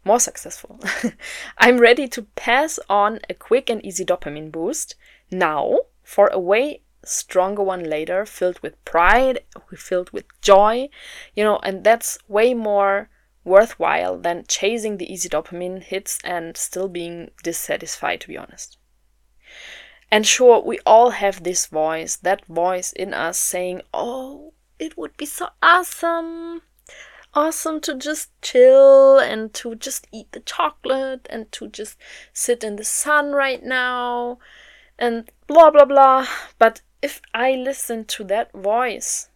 More 0.04 0.20
successful. 0.20 0.78
I'm 1.58 1.78
ready 1.78 2.06
to 2.06 2.22
pass 2.36 2.78
on 2.88 3.18
a 3.28 3.34
quick 3.34 3.68
and 3.68 3.84
easy 3.84 4.04
dopamine 4.04 4.52
boost 4.52 4.94
now 5.32 5.80
for 6.04 6.28
a 6.28 6.38
way 6.38 6.82
stronger 7.08 7.62
one 7.62 7.84
later, 7.84 8.24
filled 8.26 8.60
with 8.60 8.82
pride, 8.84 9.40
filled 9.74 10.10
with 10.10 10.26
joy, 10.40 10.88
you 11.34 11.44
know, 11.44 11.58
and 11.62 11.84
that's 11.84 12.18
way 12.28 12.54
more 12.54 13.10
worthwhile 13.44 14.18
than 14.18 14.44
chasing 14.46 14.96
the 14.96 15.10
easy 15.12 15.28
dopamine 15.28 15.82
hits 15.82 16.18
and 16.22 16.56
still 16.56 16.88
being 16.88 17.30
dissatisfied, 17.42 18.20
to 18.20 18.28
be 18.28 18.36
honest. 18.36 18.78
And 20.10 20.26
sure, 20.26 20.62
we 20.62 20.78
all 20.86 21.10
have 21.10 21.42
this 21.42 21.66
voice, 21.66 22.16
that 22.16 22.44
voice 22.46 22.92
in 22.92 23.12
us 23.12 23.38
saying, 23.38 23.82
Oh, 23.92 24.52
it 24.78 24.96
would 24.96 25.16
be 25.16 25.26
so 25.26 25.48
awesome, 25.62 26.62
awesome 27.34 27.80
to 27.80 27.94
just 27.94 28.30
chill 28.40 29.18
and 29.18 29.52
to 29.54 29.74
just 29.74 30.06
eat 30.12 30.32
the 30.32 30.40
chocolate 30.40 31.26
and 31.28 31.50
to 31.52 31.68
just 31.68 31.98
sit 32.32 32.64
in 32.64 32.76
the 32.76 32.84
sun 32.84 33.32
right 33.32 33.62
now 33.62 34.38
and 34.98 35.30
blah 35.46 35.70
blah 35.70 35.84
blah. 35.84 36.26
But 36.58 36.80
if 37.02 37.20
I 37.32 37.52
listened 37.52 38.08
to 38.08 38.24
that 38.24 38.52
voice, 38.52 39.28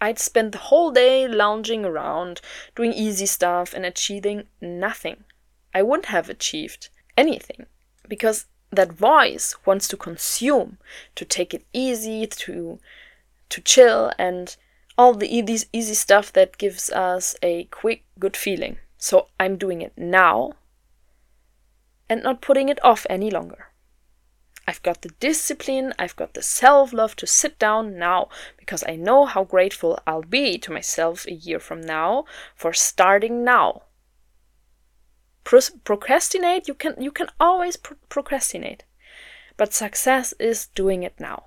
I'd 0.00 0.18
spend 0.18 0.52
the 0.52 0.58
whole 0.58 0.90
day 0.90 1.26
lounging 1.26 1.84
around, 1.84 2.40
doing 2.76 2.92
easy 2.92 3.26
stuff, 3.26 3.74
and 3.74 3.84
achieving 3.84 4.46
nothing. 4.60 5.24
I 5.74 5.82
wouldn't 5.82 6.06
have 6.06 6.28
achieved 6.28 6.88
anything 7.16 7.66
because 8.08 8.46
that 8.70 8.92
voice 8.92 9.54
wants 9.64 9.88
to 9.88 9.96
consume, 9.96 10.78
to 11.14 11.24
take 11.24 11.52
it 11.52 11.66
easy, 11.72 12.26
to 12.26 12.78
to 13.48 13.60
chill, 13.62 14.12
and 14.18 14.56
all 14.98 15.14
the 15.14 15.34
easy, 15.34 15.66
easy 15.72 15.94
stuff 15.94 16.32
that 16.32 16.58
gives 16.58 16.90
us 16.90 17.34
a 17.42 17.64
quick, 17.64 18.04
good 18.18 18.36
feeling. 18.36 18.76
So 18.98 19.28
I'm 19.40 19.56
doing 19.56 19.80
it 19.80 19.92
now 19.96 20.52
and 22.10 22.22
not 22.22 22.42
putting 22.42 22.68
it 22.68 22.82
off 22.84 23.06
any 23.08 23.30
longer. 23.30 23.67
I've 24.68 24.82
got 24.82 25.00
the 25.00 25.08
discipline, 25.18 25.94
I've 25.98 26.14
got 26.14 26.34
the 26.34 26.42
self 26.42 26.92
love 26.92 27.16
to 27.16 27.26
sit 27.26 27.58
down 27.58 27.98
now 27.98 28.28
because 28.58 28.84
I 28.86 28.96
know 28.96 29.24
how 29.24 29.44
grateful 29.44 29.98
I'll 30.06 30.20
be 30.20 30.58
to 30.58 30.70
myself 30.70 31.26
a 31.26 31.32
year 31.32 31.58
from 31.58 31.80
now 31.80 32.26
for 32.54 32.74
starting 32.74 33.42
now. 33.42 33.84
Pro- 35.42 35.74
procrastinate, 35.84 36.68
you 36.68 36.74
can 36.74 36.96
you 37.00 37.10
can 37.10 37.30
always 37.40 37.78
pro- 37.78 37.96
procrastinate. 38.10 38.84
But 39.56 39.72
success 39.72 40.34
is 40.38 40.66
doing 40.74 41.02
it 41.02 41.18
now. 41.18 41.44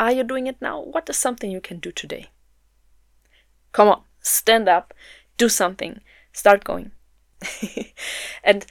Are 0.00 0.10
you 0.10 0.24
doing 0.24 0.48
it 0.48 0.60
now? 0.60 0.80
What 0.80 1.08
is 1.08 1.16
something 1.16 1.52
you 1.52 1.60
can 1.60 1.78
do 1.78 1.92
today? 1.92 2.30
Come 3.70 3.86
on, 3.86 4.02
stand 4.22 4.68
up, 4.68 4.92
do 5.36 5.48
something, 5.48 6.00
start 6.32 6.64
going. 6.64 6.90
and 8.42 8.66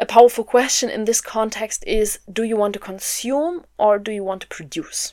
a 0.00 0.06
powerful 0.06 0.42
question 0.42 0.88
in 0.88 1.04
this 1.04 1.20
context 1.20 1.84
is 1.86 2.18
do 2.32 2.42
you 2.42 2.56
want 2.56 2.72
to 2.72 2.78
consume 2.78 3.64
or 3.78 3.98
do 3.98 4.10
you 4.10 4.24
want 4.24 4.40
to 4.40 4.48
produce? 4.48 5.12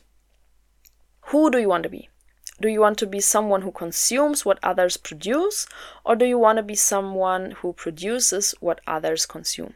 Who 1.27 1.51
do 1.51 1.59
you 1.59 1.67
want 1.67 1.83
to 1.83 1.89
be? 1.89 2.09
Do 2.61 2.69
you 2.69 2.79
want 2.79 2.97
to 2.99 3.05
be 3.05 3.19
someone 3.19 3.61
who 3.61 3.71
consumes 3.71 4.45
what 4.45 4.59
others 4.63 4.97
produce, 4.97 5.65
or 6.03 6.15
do 6.15 6.25
you 6.25 6.37
want 6.37 6.57
to 6.57 6.63
be 6.63 6.75
someone 6.75 7.51
who 7.51 7.71
produces 7.71 8.53
what 8.59 8.81
others 8.87 9.25
consume? 9.25 9.75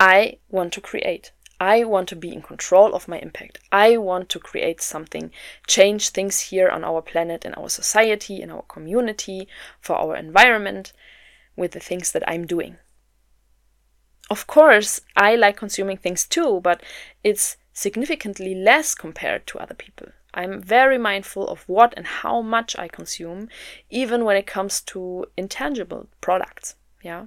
I 0.00 0.38
want 0.48 0.72
to 0.74 0.80
create. 0.80 1.32
I 1.60 1.84
want 1.84 2.08
to 2.08 2.16
be 2.16 2.32
in 2.32 2.42
control 2.42 2.94
of 2.94 3.08
my 3.08 3.18
impact. 3.18 3.58
I 3.70 3.96
want 3.98 4.28
to 4.30 4.38
create 4.38 4.80
something, 4.80 5.30
change 5.66 6.10
things 6.10 6.40
here 6.40 6.68
on 6.68 6.84
our 6.84 7.02
planet, 7.02 7.44
in 7.44 7.54
our 7.54 7.68
society, 7.68 8.40
in 8.40 8.50
our 8.50 8.62
community, 8.62 9.46
for 9.80 9.96
our 9.96 10.16
environment, 10.16 10.92
with 11.54 11.72
the 11.72 11.80
things 11.80 12.12
that 12.12 12.28
I'm 12.28 12.46
doing 12.46 12.78
of 14.30 14.46
course, 14.46 15.00
I 15.16 15.36
like 15.36 15.56
consuming 15.56 15.96
things 15.96 16.26
too, 16.26 16.60
but 16.62 16.82
it's 17.22 17.56
significantly 17.72 18.54
less 18.54 18.94
compared 18.94 19.46
to 19.48 19.58
other 19.58 19.74
people. 19.74 20.08
I'm 20.34 20.60
very 20.60 20.98
mindful 20.98 21.48
of 21.48 21.66
what 21.68 21.94
and 21.96 22.06
how 22.06 22.42
much 22.42 22.76
I 22.78 22.88
consume, 22.88 23.48
even 23.88 24.24
when 24.24 24.36
it 24.36 24.46
comes 24.46 24.80
to 24.82 25.26
intangible 25.36 26.08
products. 26.20 26.74
Yeah. 27.02 27.26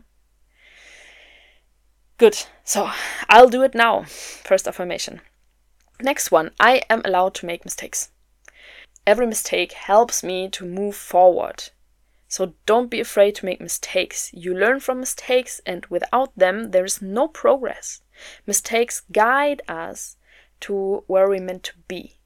Good. 2.17 2.37
So 2.63 2.91
I'll 3.29 3.49
do 3.49 3.63
it 3.63 3.73
now. 3.73 4.03
First 4.03 4.67
affirmation. 4.67 5.21
Next 6.01 6.31
one 6.31 6.51
I 6.59 6.81
am 6.89 7.01
allowed 7.05 7.33
to 7.35 7.45
make 7.45 7.65
mistakes. 7.65 8.11
Every 9.07 9.25
mistake 9.25 9.71
helps 9.71 10.23
me 10.23 10.49
to 10.49 10.65
move 10.65 10.95
forward. 10.95 11.69
So 12.29 12.53
don't 12.67 12.91
be 12.91 12.99
afraid 12.99 13.35
to 13.35 13.45
make 13.45 13.59
mistakes. 13.59 14.29
You 14.33 14.53
learn 14.53 14.79
from 14.79 14.99
mistakes, 14.99 15.59
and 15.65 15.85
without 15.87 16.31
them, 16.37 16.69
there 16.71 16.85
is 16.85 17.01
no 17.01 17.27
progress. 17.27 18.01
Mistakes 18.45 19.01
guide 19.11 19.63
us 19.67 20.15
to 20.61 21.03
where 21.07 21.27
we're 21.27 21.41
meant 21.41 21.63
to 21.63 21.73
be. 21.87 22.19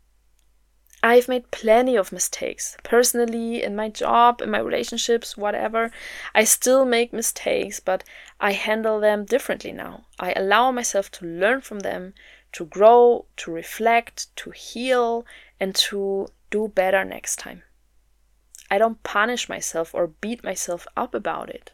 I've 1.02 1.28
made 1.28 1.52
plenty 1.52 1.98
of 1.98 2.12
mistakes, 2.12 2.78
personally, 2.84 3.64
in 3.64 3.76
my 3.76 3.90
job, 3.90 4.42
in 4.42 4.52
my 4.52 4.60
relationships, 4.60 5.38
whatever. 5.38 5.92
I 6.36 6.44
still 6.44 6.86
make 6.86 7.12
mistakes, 7.12 7.80
but 7.80 8.04
I 8.40 8.52
handle 8.54 9.00
them 9.00 9.24
differently 9.26 9.72
now. 9.72 10.06
I 10.20 10.34
allow 10.34 10.72
myself 10.72 11.12
to 11.12 11.26
learn 11.26 11.62
from 11.62 11.80
them, 11.80 12.14
to 12.54 12.66
grow, 12.66 13.26
to 13.38 13.52
reflect, 13.52 14.36
to 14.38 14.52
heal, 14.52 15.26
and 15.60 15.74
to 15.76 16.28
do 16.52 16.70
better 16.70 17.04
next 17.06 17.38
time. 17.38 17.64
I 18.74 18.80
don't 18.80 19.04
punish 19.04 19.48
myself 19.48 19.94
or 19.94 20.08
beat 20.08 20.44
myself 20.44 20.88
up 20.98 21.14
about 21.14 21.48
it. 21.48 21.74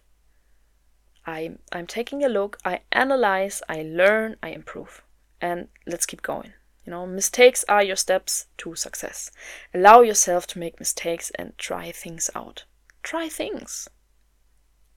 I, 1.25 1.51
I'm 1.71 1.87
taking 1.87 2.25
a 2.25 2.27
look, 2.27 2.57
I 2.65 2.81
analyze, 2.91 3.61
I 3.69 3.83
learn, 3.83 4.35
I 4.43 4.49
improve. 4.49 5.01
And 5.39 5.69
let's 5.87 6.05
keep 6.05 6.21
going. 6.21 6.51
You 6.83 6.91
know, 6.91 7.05
mistakes 7.07 7.63
are 7.69 7.81
your 7.81 7.95
steps 7.95 8.47
to 8.57 8.75
success. 8.75 9.31
Allow 9.73 10.01
yourself 10.01 10.45
to 10.47 10.59
make 10.59 10.77
mistakes 10.77 11.31
and 11.35 11.57
try 11.57 11.93
things 11.93 12.29
out. 12.35 12.65
Try 13.01 13.29
things. 13.29 13.87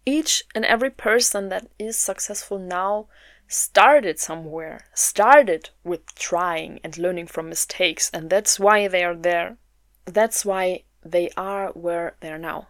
Each 0.04 0.42
and 0.56 0.64
every 0.64 0.90
person 0.90 1.50
that 1.50 1.68
is 1.78 1.96
successful 1.96 2.58
now 2.58 3.06
started 3.46 4.18
somewhere, 4.18 4.86
started 4.92 5.70
with 5.84 6.16
trying 6.16 6.80
and 6.82 6.98
learning 6.98 7.28
from 7.28 7.48
mistakes, 7.48 8.10
and 8.12 8.28
that's 8.28 8.58
why 8.58 8.88
they 8.88 9.04
are 9.04 9.14
there. 9.14 9.56
That's 10.04 10.44
why 10.44 10.82
they 11.04 11.30
are 11.36 11.68
where 11.70 12.16
they 12.20 12.30
are 12.30 12.38
now. 12.38 12.68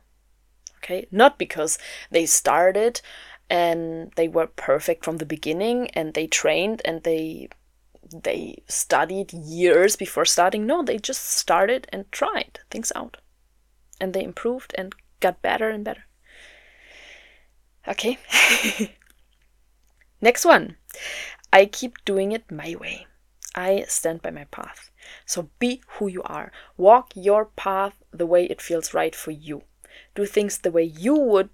Okay? 0.79 1.07
Not 1.11 1.39
because 1.39 1.79
they 2.11 2.27
started 2.27 3.01
and 3.49 4.13
they 4.17 4.29
were 4.29 4.47
perfect 4.47 5.05
from 5.05 5.19
the 5.19 5.27
beginning 5.27 5.91
and 5.91 6.15
they 6.15 6.27
trained 6.27 6.83
and 6.85 7.03
they 7.03 7.49
they 8.13 8.63
studied 8.69 9.33
years 9.33 9.97
before 9.97 10.25
starting. 10.25 10.67
No, 10.67 10.83
they 10.83 10.99
just 10.99 11.25
started 11.25 11.87
and 11.93 12.11
tried 12.13 12.61
things 12.71 12.93
out. 12.95 13.19
And 14.01 14.13
they 14.13 14.25
improved 14.25 14.75
and 14.77 14.95
got 15.21 15.41
better 15.41 15.71
and 15.71 15.85
better. 15.85 16.05
Okay. 17.87 18.19
Next 20.21 20.45
one. 20.45 20.77
I 21.53 21.67
keep 21.67 22.05
doing 22.05 22.33
it 22.33 22.51
my 22.51 22.75
way. 22.79 23.07
I 23.55 23.85
stand 23.89 24.23
by 24.23 24.31
my 24.31 24.45
path. 24.45 24.91
So 25.27 25.51
be 25.59 25.83
who 25.99 26.09
you 26.09 26.23
are. 26.23 26.53
Walk 26.77 27.13
your 27.15 27.47
path 27.47 28.03
the 28.11 28.27
way 28.27 28.45
it 28.47 28.61
feels 28.61 28.95
right 28.95 29.15
for 29.15 29.31
you. 29.31 29.63
Do 30.15 30.27
things 30.27 30.59
the 30.59 30.71
way 30.71 30.85
you 30.85 31.15
would 31.15 31.51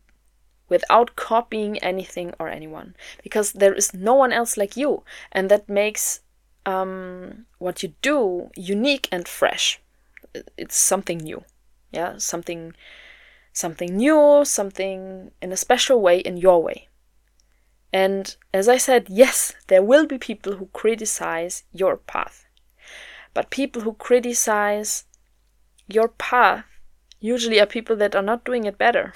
without 0.68 1.16
copying 1.16 1.78
anything 1.78 2.34
or 2.38 2.48
anyone 2.48 2.94
because 3.22 3.52
there 3.52 3.72
is 3.72 3.94
no 3.94 4.14
one 4.14 4.32
else 4.32 4.56
like 4.56 4.76
you 4.76 5.02
and 5.32 5.50
that 5.50 5.68
makes 5.68 6.20
um, 6.66 7.46
what 7.58 7.82
you 7.82 7.94
do 8.02 8.50
unique 8.54 9.08
and 9.10 9.26
fresh. 9.26 9.80
It's 10.56 10.76
something 10.76 11.18
new, 11.18 11.44
yeah, 11.90 12.18
something, 12.18 12.74
something 13.52 13.96
new, 13.96 14.44
something 14.44 15.30
in 15.40 15.52
a 15.52 15.56
special 15.56 16.00
way, 16.02 16.18
in 16.18 16.36
your 16.36 16.62
way. 16.62 16.88
And 17.92 18.36
as 18.52 18.68
I 18.68 18.76
said, 18.76 19.06
yes, 19.08 19.54
there 19.68 19.82
will 19.82 20.06
be 20.06 20.18
people 20.18 20.56
who 20.56 20.66
criticize 20.72 21.64
your 21.72 21.96
path, 21.96 22.44
but 23.34 23.50
people 23.50 23.82
who 23.82 23.94
criticize 23.94 25.04
your 25.86 26.08
path 26.08 26.64
usually 27.20 27.60
are 27.60 27.66
people 27.66 27.96
that 27.96 28.14
are 28.14 28.22
not 28.22 28.44
doing 28.44 28.64
it 28.64 28.78
better, 28.78 29.12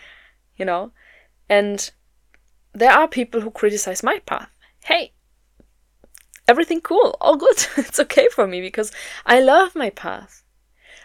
you 0.56 0.64
know, 0.64 0.92
and 1.48 1.90
there 2.72 2.92
are 2.92 3.08
people 3.08 3.40
who 3.40 3.50
criticize 3.50 4.02
my 4.02 4.18
path. 4.20 4.50
Hey, 4.84 5.12
everything 6.46 6.80
cool, 6.80 7.16
all 7.20 7.36
good. 7.36 7.66
it's 7.76 8.00
okay 8.00 8.28
for 8.32 8.46
me 8.46 8.60
because 8.60 8.92
I 9.26 9.40
love 9.40 9.74
my 9.74 9.90
path. 9.90 10.44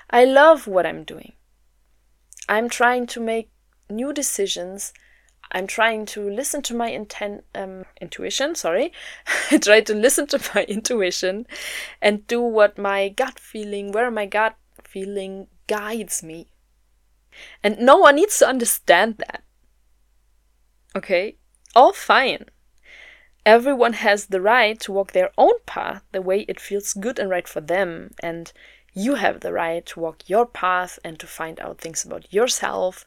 I 0.09 0.25
love 0.25 0.67
what 0.67 0.85
I'm 0.85 1.03
doing. 1.03 1.33
I'm 2.47 2.69
trying 2.69 3.07
to 3.07 3.19
make 3.19 3.49
new 3.89 4.13
decisions. 4.13 4.93
I'm 5.53 5.67
trying 5.67 6.07
to 6.07 6.27
listen 6.27 6.63
to 6.63 6.75
my 6.75 6.89
intent, 6.89 7.43
um, 7.53 7.85
intuition. 8.01 8.55
Sorry, 8.55 8.91
I 9.51 9.57
try 9.59 9.81
to 9.81 9.93
listen 9.93 10.25
to 10.27 10.41
my 10.55 10.63
intuition 10.63 11.45
and 12.01 12.25
do 12.27 12.41
what 12.41 12.77
my 12.77 13.09
gut 13.09 13.39
feeling, 13.39 13.91
where 13.91 14.09
my 14.09 14.25
gut 14.25 14.55
feeling 14.83 15.47
guides 15.67 16.23
me. 16.23 16.47
And 17.63 17.79
no 17.79 17.97
one 17.97 18.15
needs 18.15 18.39
to 18.39 18.47
understand 18.47 19.17
that. 19.19 19.43
Okay, 20.95 21.37
all 21.75 21.93
fine. 21.93 22.45
Everyone 23.45 23.93
has 23.93 24.27
the 24.27 24.41
right 24.41 24.79
to 24.81 24.91
walk 24.91 25.11
their 25.11 25.31
own 25.37 25.53
path 25.65 26.03
the 26.11 26.21
way 26.21 26.41
it 26.41 26.59
feels 26.59 26.93
good 26.93 27.19
and 27.19 27.29
right 27.29 27.47
for 27.47 27.61
them, 27.61 28.11
and 28.21 28.51
you 28.93 29.15
have 29.15 29.41
the 29.41 29.51
right 29.51 29.85
to 29.87 29.99
walk 29.99 30.29
your 30.29 30.45
path 30.45 30.97
and 31.03 31.19
to 31.19 31.27
find 31.27 31.59
out 31.59 31.81
things 31.81 32.05
about 32.05 32.31
yourself 32.31 33.05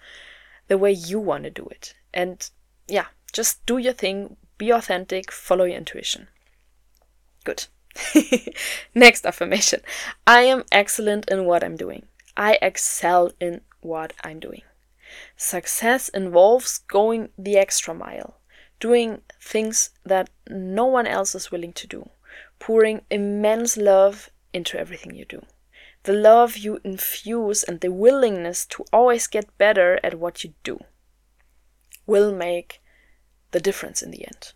the 0.69 0.79
way 0.79 0.93
you 0.93 1.19
want 1.19 1.45
to 1.45 1.51
do 1.51 1.67
it. 1.71 1.95
And 2.17 2.49
yeah, 2.89 3.09
just 3.35 3.65
do 3.67 3.77
your 3.77 3.93
thing, 3.93 4.39
be 4.57 4.71
authentic, 4.71 5.31
follow 5.31 5.65
your 5.65 5.77
intuition. 5.77 6.29
Good. 7.45 7.67
Next 8.95 9.27
affirmation 9.27 9.81
I 10.27 10.41
am 10.43 10.65
excellent 10.73 11.29
in 11.29 11.45
what 11.45 11.63
I'm 11.63 11.77
doing. 11.77 12.07
I 12.35 12.59
excel 12.63 13.33
in 13.39 13.61
what 13.83 14.15
I'm 14.25 14.41
doing. 14.41 14.63
Success 15.37 16.09
involves 16.09 16.79
going 16.79 17.29
the 17.37 17.59
extra 17.59 17.93
mile 17.95 18.39
doing 18.81 19.21
things 19.39 19.91
that 20.05 20.31
no 20.49 20.87
one 20.87 21.07
else 21.07 21.35
is 21.35 21.51
willing 21.51 21.75
to 21.75 21.87
do, 21.87 22.09
pouring 22.59 23.03
immense 23.11 23.77
love 23.77 24.31
into 24.55 24.79
everything 24.79 25.15
you 25.15 25.27
do. 25.27 25.45
The 26.05 26.15
love 26.15 26.57
you 26.57 26.81
infuse 26.83 27.63
and 27.63 27.81
the 27.81 27.93
willingness 27.93 28.65
to 28.67 28.85
always 28.91 29.27
get 29.27 29.59
better 29.59 30.01
at 30.03 30.19
what 30.19 30.45
you 30.45 30.55
do 30.63 30.81
will 32.07 32.33
make 32.33 32.81
the 33.51 33.61
difference 33.61 34.03
in 34.03 34.11
the 34.11 34.27
end. 34.27 34.53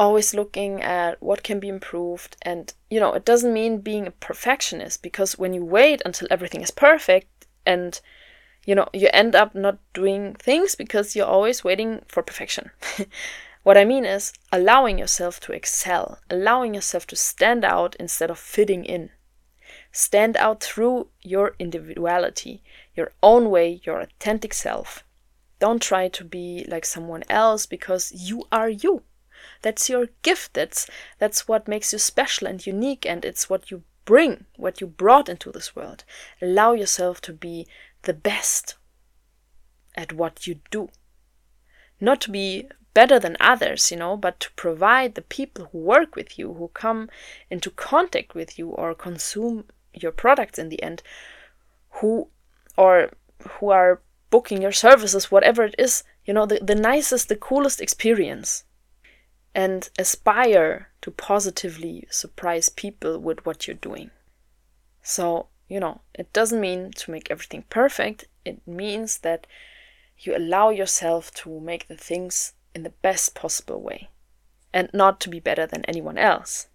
Always 0.00 0.34
looking 0.34 0.82
at 0.82 1.20
what 1.22 1.42
can 1.42 1.58
be 1.58 1.68
improved, 1.68 2.36
and 2.42 2.72
you 2.88 3.00
know, 3.00 3.12
it 3.14 3.24
doesn't 3.24 3.52
mean 3.52 3.80
being 3.80 4.06
a 4.06 4.12
perfectionist 4.12 5.02
because 5.02 5.38
when 5.38 5.52
you 5.52 5.64
wait 5.64 6.00
until 6.04 6.28
everything 6.30 6.62
is 6.62 6.70
perfect 6.70 7.46
and 7.66 8.00
you 8.68 8.74
know, 8.74 8.88
you 8.92 9.08
end 9.14 9.34
up 9.34 9.54
not 9.54 9.78
doing 9.94 10.34
things 10.34 10.74
because 10.74 11.16
you're 11.16 11.26
always 11.26 11.64
waiting 11.64 12.02
for 12.06 12.22
perfection. 12.22 12.70
what 13.62 13.78
I 13.78 13.84
mean 13.86 14.04
is 14.04 14.34
allowing 14.52 14.98
yourself 14.98 15.40
to 15.40 15.52
excel, 15.52 16.18
allowing 16.28 16.74
yourself 16.74 17.06
to 17.06 17.16
stand 17.16 17.64
out 17.64 17.96
instead 17.98 18.30
of 18.30 18.38
fitting 18.38 18.84
in. 18.84 19.08
Stand 19.90 20.36
out 20.36 20.62
through 20.62 21.08
your 21.22 21.54
individuality, 21.58 22.62
your 22.94 23.12
own 23.22 23.48
way, 23.48 23.80
your 23.84 24.00
authentic 24.00 24.52
self. 24.52 25.02
Don't 25.58 25.82
try 25.82 26.08
to 26.08 26.24
be 26.24 26.64
like 26.68 26.84
someone 26.84 27.24
else 27.28 27.66
because 27.66 28.12
you 28.12 28.44
are 28.52 28.68
you. 28.68 29.02
That's 29.62 29.88
your 29.88 30.08
gift. 30.22 30.54
That's 30.54 30.88
that's 31.18 31.48
what 31.48 31.68
makes 31.68 31.92
you 31.92 31.98
special 31.98 32.46
and 32.46 32.64
unique 32.64 33.04
and 33.06 33.24
it's 33.24 33.50
what 33.50 33.70
you 33.70 33.82
bring, 34.04 34.46
what 34.56 34.80
you 34.80 34.86
brought 34.86 35.28
into 35.28 35.50
this 35.52 35.76
world. 35.76 36.04
Allow 36.40 36.72
yourself 36.72 37.20
to 37.22 37.32
be 37.32 37.66
the 38.02 38.14
best 38.14 38.76
at 39.96 40.12
what 40.12 40.46
you 40.46 40.60
do. 40.70 40.88
Not 42.00 42.20
to 42.22 42.30
be 42.30 42.68
better 42.94 43.18
than 43.18 43.36
others, 43.38 43.90
you 43.90 43.96
know, 43.96 44.16
but 44.16 44.40
to 44.40 44.50
provide 44.52 45.14
the 45.14 45.22
people 45.22 45.66
who 45.66 45.78
work 45.78 46.16
with 46.16 46.38
you, 46.38 46.54
who 46.54 46.68
come 46.68 47.10
into 47.50 47.70
contact 47.70 48.34
with 48.34 48.58
you 48.58 48.70
or 48.70 48.94
consume 48.94 49.64
your 49.92 50.12
products 50.12 50.58
in 50.58 50.68
the 50.68 50.82
end, 50.82 51.02
who 51.90 52.28
or 52.76 53.10
who 53.50 53.70
are 53.70 54.00
booking 54.30 54.62
your 54.62 54.72
services, 54.72 55.30
whatever 55.30 55.64
it 55.64 55.74
is, 55.78 56.04
you 56.24 56.34
know, 56.34 56.46
the, 56.46 56.60
the 56.62 56.74
nicest, 56.74 57.28
the 57.28 57.36
coolest 57.36 57.80
experience. 57.80 58.64
And 59.54 59.90
aspire 59.98 60.90
to 61.02 61.10
positively 61.10 62.06
surprise 62.10 62.68
people 62.68 63.18
with 63.18 63.44
what 63.44 63.66
you're 63.66 63.74
doing. 63.74 64.10
So 65.02 65.48
you 65.68 65.78
know, 65.80 66.00
it 66.14 66.32
doesn't 66.32 66.60
mean 66.60 66.92
to 66.92 67.10
make 67.10 67.30
everything 67.30 67.64
perfect. 67.68 68.26
It 68.44 68.66
means 68.66 69.18
that 69.18 69.46
you 70.18 70.36
allow 70.36 70.70
yourself 70.70 71.32
to 71.34 71.60
make 71.60 71.86
the 71.86 71.96
things 71.96 72.54
in 72.74 72.82
the 72.82 72.90
best 72.90 73.34
possible 73.34 73.80
way 73.80 74.08
and 74.72 74.88
not 74.92 75.20
to 75.20 75.28
be 75.28 75.40
better 75.40 75.66
than 75.66 75.84
anyone 75.84 76.18
else. 76.18 76.68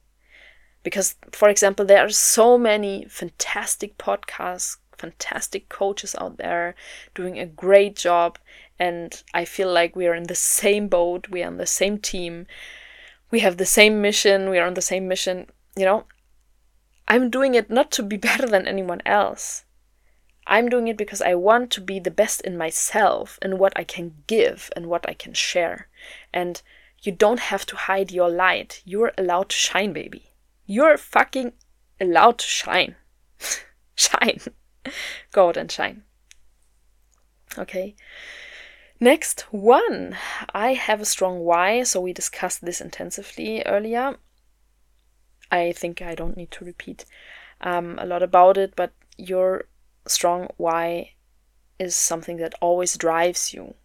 Because, 0.83 1.15
for 1.31 1.49
example, 1.49 1.85
there 1.85 2.05
are 2.05 2.09
so 2.09 2.57
many 2.57 3.05
fantastic 3.09 3.97
podcasts, 3.97 4.77
fantastic 4.97 5.69
coaches 5.69 6.15
out 6.19 6.37
there 6.37 6.75
doing 7.13 7.39
a 7.39 7.45
great 7.45 7.95
job. 7.95 8.37
And 8.79 9.21
I 9.33 9.45
feel 9.45 9.71
like 9.71 9.95
we 9.95 10.07
are 10.07 10.15
in 10.15 10.23
the 10.23 10.35
same 10.35 10.87
boat, 10.87 11.29
we 11.29 11.43
are 11.43 11.47
on 11.47 11.57
the 11.57 11.65
same 11.65 11.97
team, 11.97 12.47
we 13.31 13.39
have 13.39 13.57
the 13.57 13.65
same 13.65 14.01
mission, 14.01 14.49
we 14.49 14.59
are 14.59 14.67
on 14.67 14.73
the 14.73 14.81
same 14.81 15.07
mission. 15.07 15.47
You 15.75 15.85
know, 15.85 16.05
I'm 17.07 17.29
doing 17.29 17.55
it 17.55 17.69
not 17.69 17.91
to 17.93 18.03
be 18.03 18.17
better 18.29 18.47
than 18.47 18.67
anyone 18.67 19.01
else. 19.05 19.65
I'm 20.45 20.67
doing 20.67 20.87
it 20.87 20.97
because 20.97 21.21
I 21.21 21.35
want 21.35 21.71
to 21.71 21.81
be 21.81 21.99
the 21.99 22.11
best 22.11 22.41
in 22.41 22.57
myself 22.57 23.39
and 23.41 23.59
what 23.59 23.73
I 23.77 23.83
can 23.83 24.23
give 24.27 24.69
and 24.75 24.87
what 24.87 25.07
I 25.07 25.13
can 25.13 25.33
share. 25.33 25.87
And 26.33 26.61
you 27.01 27.11
don't 27.11 27.39
have 27.39 27.65
to 27.67 27.75
hide 27.75 28.11
your 28.11 28.29
light. 28.29 28.81
You're 28.85 29.13
allowed 29.17 29.49
to 29.49 29.55
shine, 29.55 29.93
baby. 29.93 30.31
You're 30.65 30.97
fucking 30.97 31.53
allowed 31.99 32.39
to 32.39 32.45
shine. 32.45 32.95
shine. 33.95 34.41
Go 35.31 35.49
out 35.49 35.57
and 35.57 35.71
shine. 35.71 36.03
Okay. 37.57 37.95
Next 38.99 39.41
one. 39.51 40.17
I 40.53 40.73
have 40.73 41.01
a 41.01 41.05
strong 41.05 41.39
why, 41.39 41.83
so 41.83 41.99
we 41.99 42.13
discussed 42.13 42.63
this 42.63 42.81
intensively 42.81 43.63
earlier. 43.65 44.17
I 45.51 45.71
think 45.71 46.01
I 46.01 46.15
don't 46.15 46.37
need 46.37 46.51
to 46.51 46.65
repeat 46.65 47.05
um, 47.61 47.99
a 47.99 48.05
lot 48.05 48.23
about 48.23 48.57
it, 48.57 48.75
but 48.75 48.93
your 49.17 49.65
strong 50.07 50.47
why 50.57 51.11
is 51.79 51.95
something 51.95 52.37
that 52.37 52.55
always 52.61 52.97
drives 52.97 53.53
you. 53.53 53.75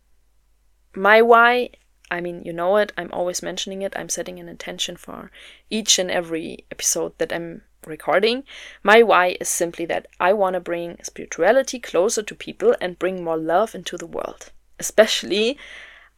My 0.95 1.21
why, 1.21 1.71
I 2.11 2.21
mean, 2.21 2.43
you 2.45 2.53
know 2.53 2.77
it, 2.77 2.93
I'm 2.97 3.11
always 3.13 3.43
mentioning 3.43 3.83
it, 3.83 3.93
I'm 3.97 4.09
setting 4.09 4.39
an 4.39 4.49
intention 4.49 4.97
for 4.97 5.31
each 5.69 5.99
and 5.99 6.11
every 6.11 6.65
episode 6.71 7.19
that 7.19 7.33
I'm 7.33 7.63
recording. 7.89 8.45
My 8.83 9.03
why 9.03 9.37
is 9.41 9.49
simply 9.49 9.87
that 9.87 10.07
I 10.21 10.33
want 10.33 10.55
to 10.55 10.61
bring 10.61 10.99
spirituality 11.03 11.79
closer 11.79 12.23
to 12.23 12.35
people 12.35 12.77
and 12.81 12.99
bring 12.99 13.25
more 13.25 13.37
love 13.37 13.75
into 13.75 13.97
the 13.97 14.07
world. 14.07 14.53
Especially, 14.79 15.59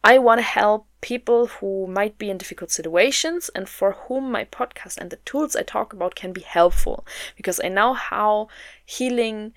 I 0.03 0.17
want 0.17 0.39
to 0.39 0.43
help 0.43 0.87
people 1.01 1.47
who 1.47 1.87
might 1.87 2.17
be 2.17 2.29
in 2.29 2.37
difficult 2.37 2.71
situations 2.71 3.49
and 3.55 3.69
for 3.69 3.93
whom 3.93 4.31
my 4.31 4.45
podcast 4.45 4.97
and 4.97 5.09
the 5.09 5.17
tools 5.17 5.55
I 5.55 5.63
talk 5.63 5.93
about 5.93 6.15
can 6.15 6.33
be 6.33 6.41
helpful 6.41 7.05
because 7.35 7.59
I 7.63 7.69
know 7.69 7.93
how 7.93 8.47
healing 8.85 9.53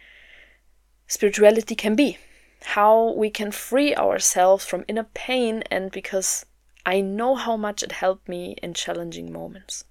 spirituality 1.07 1.75
can 1.75 1.95
be, 1.95 2.19
how 2.65 3.12
we 3.12 3.31
can 3.31 3.53
free 3.53 3.95
ourselves 3.95 4.65
from 4.65 4.85
inner 4.89 5.05
pain, 5.15 5.62
and 5.71 5.91
because 5.91 6.47
I 6.87 7.01
know 7.01 7.35
how 7.35 7.57
much 7.57 7.83
it 7.83 7.93
helped 7.93 8.29
me 8.29 8.57
in 8.62 8.75
challenging 8.75 9.33
moments. 9.33 9.85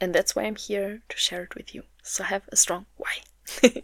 And 0.00 0.14
that's 0.14 0.34
why 0.34 0.44
I'm 0.44 0.56
here 0.56 1.02
to 1.08 1.16
share 1.16 1.42
it 1.42 1.54
with 1.54 1.74
you. 1.74 1.82
So 2.02 2.24
have 2.24 2.48
a 2.50 2.56
strong 2.56 2.86
why. 2.96 3.22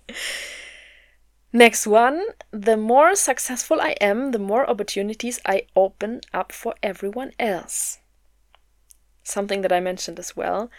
Next 1.53 1.87
one 1.87 2.25
the 2.51 2.77
more 2.77 3.14
successful 3.14 3.81
I 3.81 3.91
am, 4.01 4.33
the 4.33 4.39
more 4.39 4.69
opportunities 4.69 5.41
I 5.45 5.67
open 5.75 6.21
up 6.33 6.53
for 6.53 6.75
everyone 6.83 7.33
else. 7.39 7.99
Something 9.23 9.62
that 9.62 9.73
I 9.73 9.81
mentioned 9.81 10.19
as 10.19 10.37
well. 10.37 10.71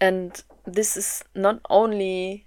And 0.00 0.42
this 0.64 0.96
is 0.96 1.22
not 1.34 1.60
only 1.70 2.46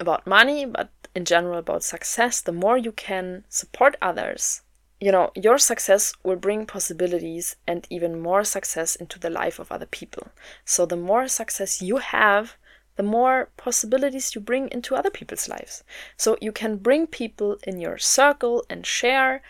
about 0.00 0.26
money, 0.26 0.64
but 0.64 0.90
in 1.14 1.24
general 1.24 1.58
about 1.58 1.82
success. 1.82 2.40
The 2.40 2.52
more 2.52 2.76
you 2.76 2.92
can 2.92 3.44
support 3.48 3.96
others, 4.02 4.62
you 5.00 5.10
know, 5.12 5.30
your 5.34 5.58
success 5.58 6.14
will 6.22 6.36
bring 6.36 6.66
possibilities 6.66 7.56
and 7.66 7.86
even 7.90 8.20
more 8.20 8.44
success 8.44 8.94
into 8.96 9.18
the 9.18 9.30
life 9.30 9.58
of 9.58 9.70
other 9.70 9.86
people. 9.86 10.28
So 10.64 10.86
the 10.86 10.96
more 10.96 11.28
success 11.28 11.82
you 11.82 11.98
have, 11.98 12.56
the 12.96 13.02
more 13.02 13.50
possibilities 13.56 14.34
you 14.34 14.40
bring 14.40 14.68
into 14.68 14.94
other 14.94 15.10
people's 15.10 15.48
lives. 15.48 15.82
So 16.16 16.36
you 16.40 16.52
can 16.52 16.76
bring 16.76 17.06
people 17.06 17.58
in 17.64 17.80
your 17.80 17.98
circle 17.98 18.64
and 18.70 18.86
share. 18.86 19.42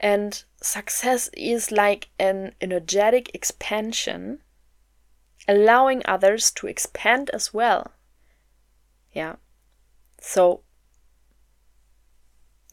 And 0.00 0.42
success 0.60 1.28
is 1.34 1.70
like 1.70 2.08
an 2.18 2.54
energetic 2.60 3.30
expansion, 3.34 4.40
allowing 5.46 6.02
others 6.06 6.50
to 6.52 6.66
expand 6.66 7.30
as 7.30 7.52
well. 7.52 7.92
Yeah. 9.12 9.36
So 10.20 10.62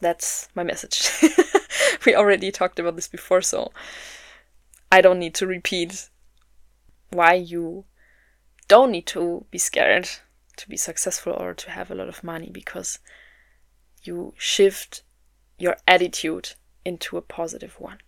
that's 0.00 0.48
my 0.54 0.62
message. 0.62 1.10
we 2.06 2.14
already 2.14 2.50
talked 2.50 2.78
about 2.78 2.96
this 2.96 3.08
before, 3.08 3.42
so 3.42 3.72
I 4.90 5.00
don't 5.00 5.18
need 5.18 5.34
to 5.36 5.46
repeat 5.46 6.08
why 7.10 7.34
you 7.34 7.84
don't 8.68 8.92
need 8.92 9.06
to 9.06 9.44
be 9.50 9.58
scared 9.58 10.08
to 10.56 10.68
be 10.68 10.76
successful 10.76 11.32
or 11.32 11.54
to 11.54 11.70
have 11.70 11.90
a 11.90 11.94
lot 11.94 12.08
of 12.08 12.22
money 12.22 12.50
because 12.52 12.98
you 14.02 14.34
shift 14.36 15.02
your 15.58 15.76
attitude 15.86 16.52
into 16.84 17.16
a 17.16 17.22
positive 17.22 17.78
one. 17.80 17.98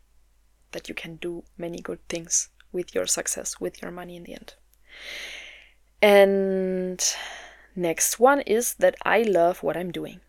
That 0.72 0.88
you 0.88 0.94
can 0.94 1.16
do 1.16 1.44
many 1.58 1.80
good 1.80 2.06
things 2.08 2.48
with 2.72 2.94
your 2.94 3.06
success, 3.06 3.60
with 3.60 3.82
your 3.82 3.90
money 3.90 4.16
in 4.16 4.24
the 4.24 4.34
end. 4.34 4.54
And 6.00 7.02
next 7.76 8.18
one 8.18 8.40
is 8.40 8.74
that 8.74 8.96
I 9.04 9.22
love 9.22 9.62
what 9.62 9.76
I'm 9.76 9.92
doing. 9.92 10.20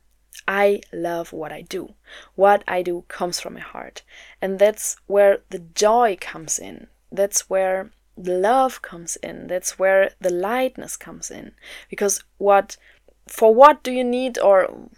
I 0.48 0.82
love 0.92 1.34
what 1.34 1.52
I 1.52 1.62
do. 1.62 1.94
What 2.36 2.64
I 2.68 2.82
do 2.82 3.04
comes 3.08 3.40
from 3.40 3.54
my 3.54 3.60
heart. 3.60 4.04
And 4.42 4.60
that's 4.60 4.98
where 5.08 5.40
the 5.50 5.60
joy 5.60 6.18
comes 6.20 6.60
in. 6.60 6.88
That's 7.12 7.50
where 7.50 7.92
the 8.18 8.38
love 8.38 8.82
comes 8.82 9.16
in. 9.18 9.48
That's 9.48 9.78
where 9.80 10.12
the 10.20 10.32
lightness 10.32 10.98
comes 10.98 11.32
in. 11.32 11.54
Because 11.90 12.24
what, 12.38 12.78
for 13.28 13.54
what 13.54 13.84
do 13.84 13.92
you 13.92 14.04
need 14.04 14.38
or 14.38 14.90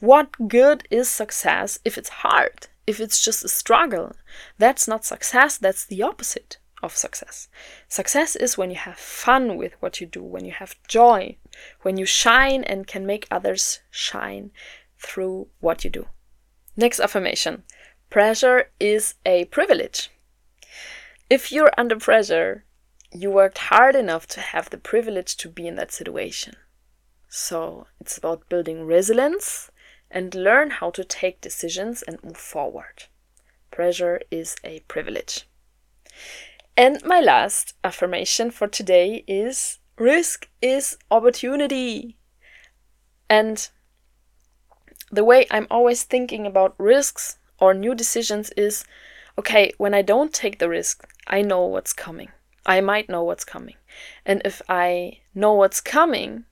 what 0.00 0.48
good 0.48 0.86
is 0.90 1.08
success 1.08 1.78
if 1.84 1.98
it's 1.98 2.08
hard? 2.08 2.68
If 2.86 3.00
it's 3.00 3.22
just 3.22 3.44
a 3.44 3.48
struggle? 3.48 4.12
That's 4.58 4.88
not 4.88 5.04
success, 5.04 5.58
that's 5.58 5.84
the 5.84 6.02
opposite 6.02 6.58
of 6.82 6.96
success. 6.96 7.48
Success 7.88 8.36
is 8.36 8.56
when 8.56 8.70
you 8.70 8.76
have 8.76 8.96
fun 8.96 9.56
with 9.56 9.74
what 9.80 10.00
you 10.00 10.06
do, 10.06 10.22
when 10.22 10.44
you 10.44 10.52
have 10.52 10.76
joy, 10.88 11.36
when 11.82 11.96
you 11.96 12.06
shine 12.06 12.64
and 12.64 12.86
can 12.86 13.06
make 13.06 13.26
others 13.30 13.80
shine 13.90 14.50
through 14.98 15.48
what 15.60 15.84
you 15.84 15.90
do. 15.90 16.06
Next 16.76 17.00
affirmation 17.00 17.64
pressure 18.08 18.70
is 18.80 19.14
a 19.24 19.44
privilege. 19.46 20.10
If 21.28 21.52
you're 21.52 21.72
under 21.78 21.96
pressure, 21.96 22.64
you 23.12 23.30
worked 23.30 23.58
hard 23.58 23.94
enough 23.94 24.26
to 24.28 24.40
have 24.40 24.70
the 24.70 24.78
privilege 24.78 25.36
to 25.38 25.48
be 25.48 25.66
in 25.66 25.76
that 25.76 25.92
situation. 25.92 26.54
So 27.28 27.86
it's 28.00 28.18
about 28.18 28.48
building 28.48 28.84
resilience 28.84 29.70
and 30.10 30.34
learn 30.34 30.70
how 30.70 30.90
to 30.90 31.04
take 31.04 31.40
decisions 31.40 32.02
and 32.02 32.22
move 32.24 32.36
forward. 32.36 33.04
Pressure 33.70 34.20
is 34.30 34.56
a 34.64 34.80
privilege. 34.88 35.46
And 36.76 37.04
my 37.04 37.20
last 37.20 37.74
affirmation 37.84 38.50
for 38.50 38.66
today 38.66 39.24
is 39.28 39.79
risk 40.00 40.48
is 40.62 40.96
opportunity. 41.10 42.16
And 43.28 43.68
the 45.12 45.24
way 45.24 45.46
I'm 45.50 45.66
always 45.70 46.02
thinking 46.04 46.46
about 46.46 46.74
risks 46.78 47.38
or 47.60 47.74
new 47.74 47.94
decisions 47.94 48.50
is 48.56 48.84
okay, 49.38 49.72
when 49.78 49.94
I 49.94 50.02
don't 50.02 50.32
take 50.32 50.58
the 50.58 50.68
risk, 50.68 51.06
I 51.26 51.42
know 51.42 51.64
what's 51.64 51.92
coming. 51.92 52.30
I 52.66 52.80
might 52.80 53.08
know 53.08 53.22
what's 53.22 53.44
coming. 53.44 53.76
And 54.26 54.42
if 54.44 54.60
I 54.68 55.18
know 55.34 55.52
what's 55.54 55.80
coming, 55.80 56.44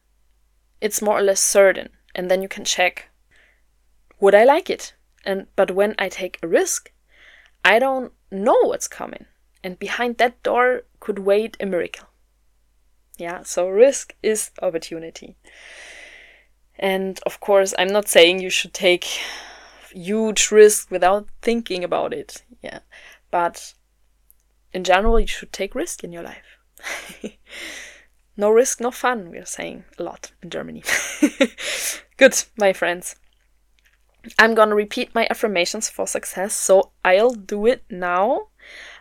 it's 0.81 1.03
more 1.03 1.19
or 1.19 1.23
less 1.23 1.41
certain. 1.41 1.91
And 2.15 2.31
then 2.31 2.43
you 2.43 2.49
can 2.49 2.65
check 2.65 3.09
would 4.21 4.35
I 4.35 4.45
like 4.45 4.69
it? 4.69 4.95
And 5.25 5.47
but 5.55 5.71
when 5.71 5.95
I 5.99 6.09
take 6.09 6.39
a 6.43 6.49
risk, 6.49 6.91
I 7.65 7.79
don't 7.79 8.13
know 8.31 8.59
what's 8.65 8.89
coming. 8.89 9.27
And 9.63 9.79
behind 9.79 10.19
that 10.19 10.43
door 10.43 10.83
could 11.01 11.21
wait 11.21 11.57
a 11.61 11.67
miracle. 11.67 12.08
Yeah, 13.19 13.43
so 13.43 13.69
risk 13.69 14.15
is 14.23 14.51
opportunity. 14.63 15.37
And 16.79 17.19
of 17.27 17.41
course, 17.41 17.75
I'm 17.77 17.89
not 17.89 18.09
saying 18.09 18.39
you 18.39 18.51
should 18.51 18.73
take 18.73 19.07
huge 19.91 20.51
risk 20.51 20.91
without 20.91 21.29
thinking 21.43 21.83
about 21.83 22.13
it. 22.15 22.45
Yeah. 22.63 22.81
But 23.31 23.75
in 24.73 24.85
general, 24.85 25.19
you 25.19 25.27
should 25.27 25.53
take 25.53 25.75
risk 25.75 26.05
in 26.05 26.13
your 26.13 26.23
life. 26.23 26.59
no 28.37 28.51
risk, 28.51 28.81
no 28.81 28.93
fun, 28.93 29.31
we 29.31 29.39
are 29.39 29.45
saying 29.45 29.85
a 29.99 30.03
lot 30.05 30.31
in 30.41 30.51
Germany. 30.51 30.85
Good, 32.17 32.45
my 32.57 32.73
friends. 32.73 33.17
I'm 34.39 34.55
gonna 34.55 34.75
repeat 34.75 35.15
my 35.15 35.27
affirmations 35.31 35.89
for 35.89 36.07
success, 36.07 36.55
so 36.55 36.93
I'll 37.05 37.35
do 37.35 37.67
it 37.67 37.83
now. 37.91 38.49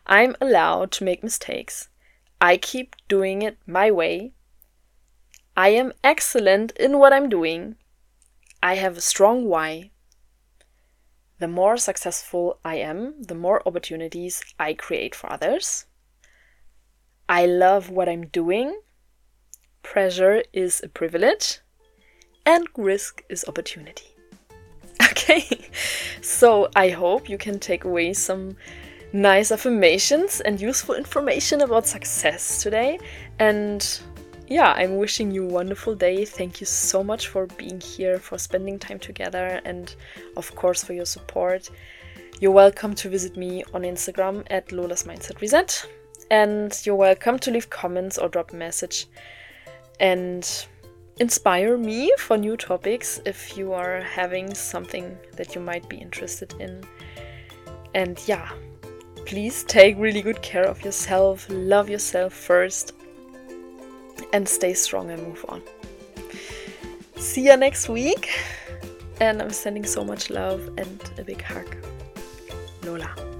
I'm 0.06 0.36
allowed 0.40 0.92
to 0.94 1.04
make 1.04 1.24
mistakes. 1.24 1.90
I 2.40 2.58
keep 2.58 2.96
doing 3.08 3.42
it 3.42 3.58
my 3.66 3.90
way. 3.90 4.34
I 5.56 5.70
am 5.70 5.94
excellent 6.04 6.72
in 6.74 7.00
what 7.00 7.12
I'm 7.12 7.30
doing. 7.30 7.78
I 8.62 8.76
have 8.76 8.98
a 8.98 9.02
strong 9.02 9.46
why. 9.46 9.92
The 11.40 11.48
more 11.48 11.78
successful 11.78 12.60
I 12.64 12.76
am, 12.76 13.22
the 13.22 13.36
more 13.36 13.68
opportunities 13.68 14.44
I 14.60 14.74
create 14.74 15.16
for 15.16 15.32
others. 15.32 15.86
I 17.30 17.46
love 17.46 17.90
what 17.90 18.08
I'm 18.08 18.28
doing. 18.28 18.82
Pressure 19.82 20.44
is 20.54 20.82
a 20.84 20.90
privilege. 20.90 21.60
And 22.46 22.68
risk 22.78 23.24
is 23.30 23.46
opportunity. 23.48 24.06
Okay, 25.12 25.70
so 26.22 26.70
I 26.76 26.90
hope 26.90 27.28
you 27.28 27.38
can 27.38 27.60
take 27.60 27.84
away 27.84 28.14
some 28.14 28.56
nice 29.14 29.52
affirmations 29.52 30.42
and 30.42 30.60
useful 30.60 30.96
information 30.96 31.62
about 31.62 31.88
success 31.88 32.62
today. 32.62 33.00
And 33.40 34.00
yeah, 34.48 34.74
I'm 34.74 34.98
wishing 34.98 35.32
you 35.32 35.46
a 35.46 35.52
wonderful 35.52 35.96
day. 35.96 36.26
Thank 36.26 36.60
you 36.62 36.66
so 36.66 37.04
much 37.04 37.28
for 37.28 37.48
being 37.48 37.82
here, 37.82 38.18
for 38.18 38.38
spending 38.38 38.80
time 38.80 39.00
together, 39.00 39.62
and 39.66 39.94
of 40.36 40.54
course 40.56 40.84
for 40.84 40.94
your 40.94 41.06
support. 41.06 41.70
You're 42.40 42.52
welcome 42.52 42.94
to 42.96 43.10
visit 43.10 43.36
me 43.36 43.64
on 43.74 43.82
Instagram 43.82 44.46
at 44.50 44.72
Lola's 44.72 45.04
Mindset 45.04 45.42
Reset. 45.42 45.86
And 46.30 46.80
you're 46.86 46.96
welcome 46.96 47.40
to 47.40 47.52
leave 47.52 47.70
comments 47.70 48.18
or 48.18 48.30
drop 48.30 48.52
a 48.52 48.56
message 48.56 49.08
and 50.00 50.68
inspire 51.20 51.78
me 51.78 52.14
for 52.20 52.38
new 52.38 52.56
topics 52.58 53.20
if 53.26 53.58
you 53.58 53.74
are 53.74 54.02
having 54.02 54.54
something 54.54 55.18
that 55.34 55.56
you 55.56 55.62
might 55.62 55.88
be 55.90 55.98
interested 55.98 56.54
in. 56.60 56.84
And 57.96 58.22
yeah, 58.28 58.52
please 59.28 59.66
take 59.66 59.98
really 60.00 60.22
good 60.22 60.42
care 60.42 60.64
of 60.64 60.84
yourself, 60.86 61.46
love 61.50 61.90
yourself 61.90 62.32
first, 62.32 62.94
and 64.32 64.48
stay 64.48 64.74
strong 64.74 65.12
and 65.12 65.22
move 65.22 65.46
on. 65.50 65.62
See 67.18 67.46
you 67.46 67.58
next 67.58 67.90
week, 67.90 68.30
and 69.20 69.42
I'm 69.42 69.52
sending 69.52 69.84
so 69.84 70.06
much 70.06 70.30
love 70.30 70.70
and 70.78 71.12
a 71.18 71.24
big 71.26 71.42
hug. 71.42 71.76
Lola. 72.86 73.37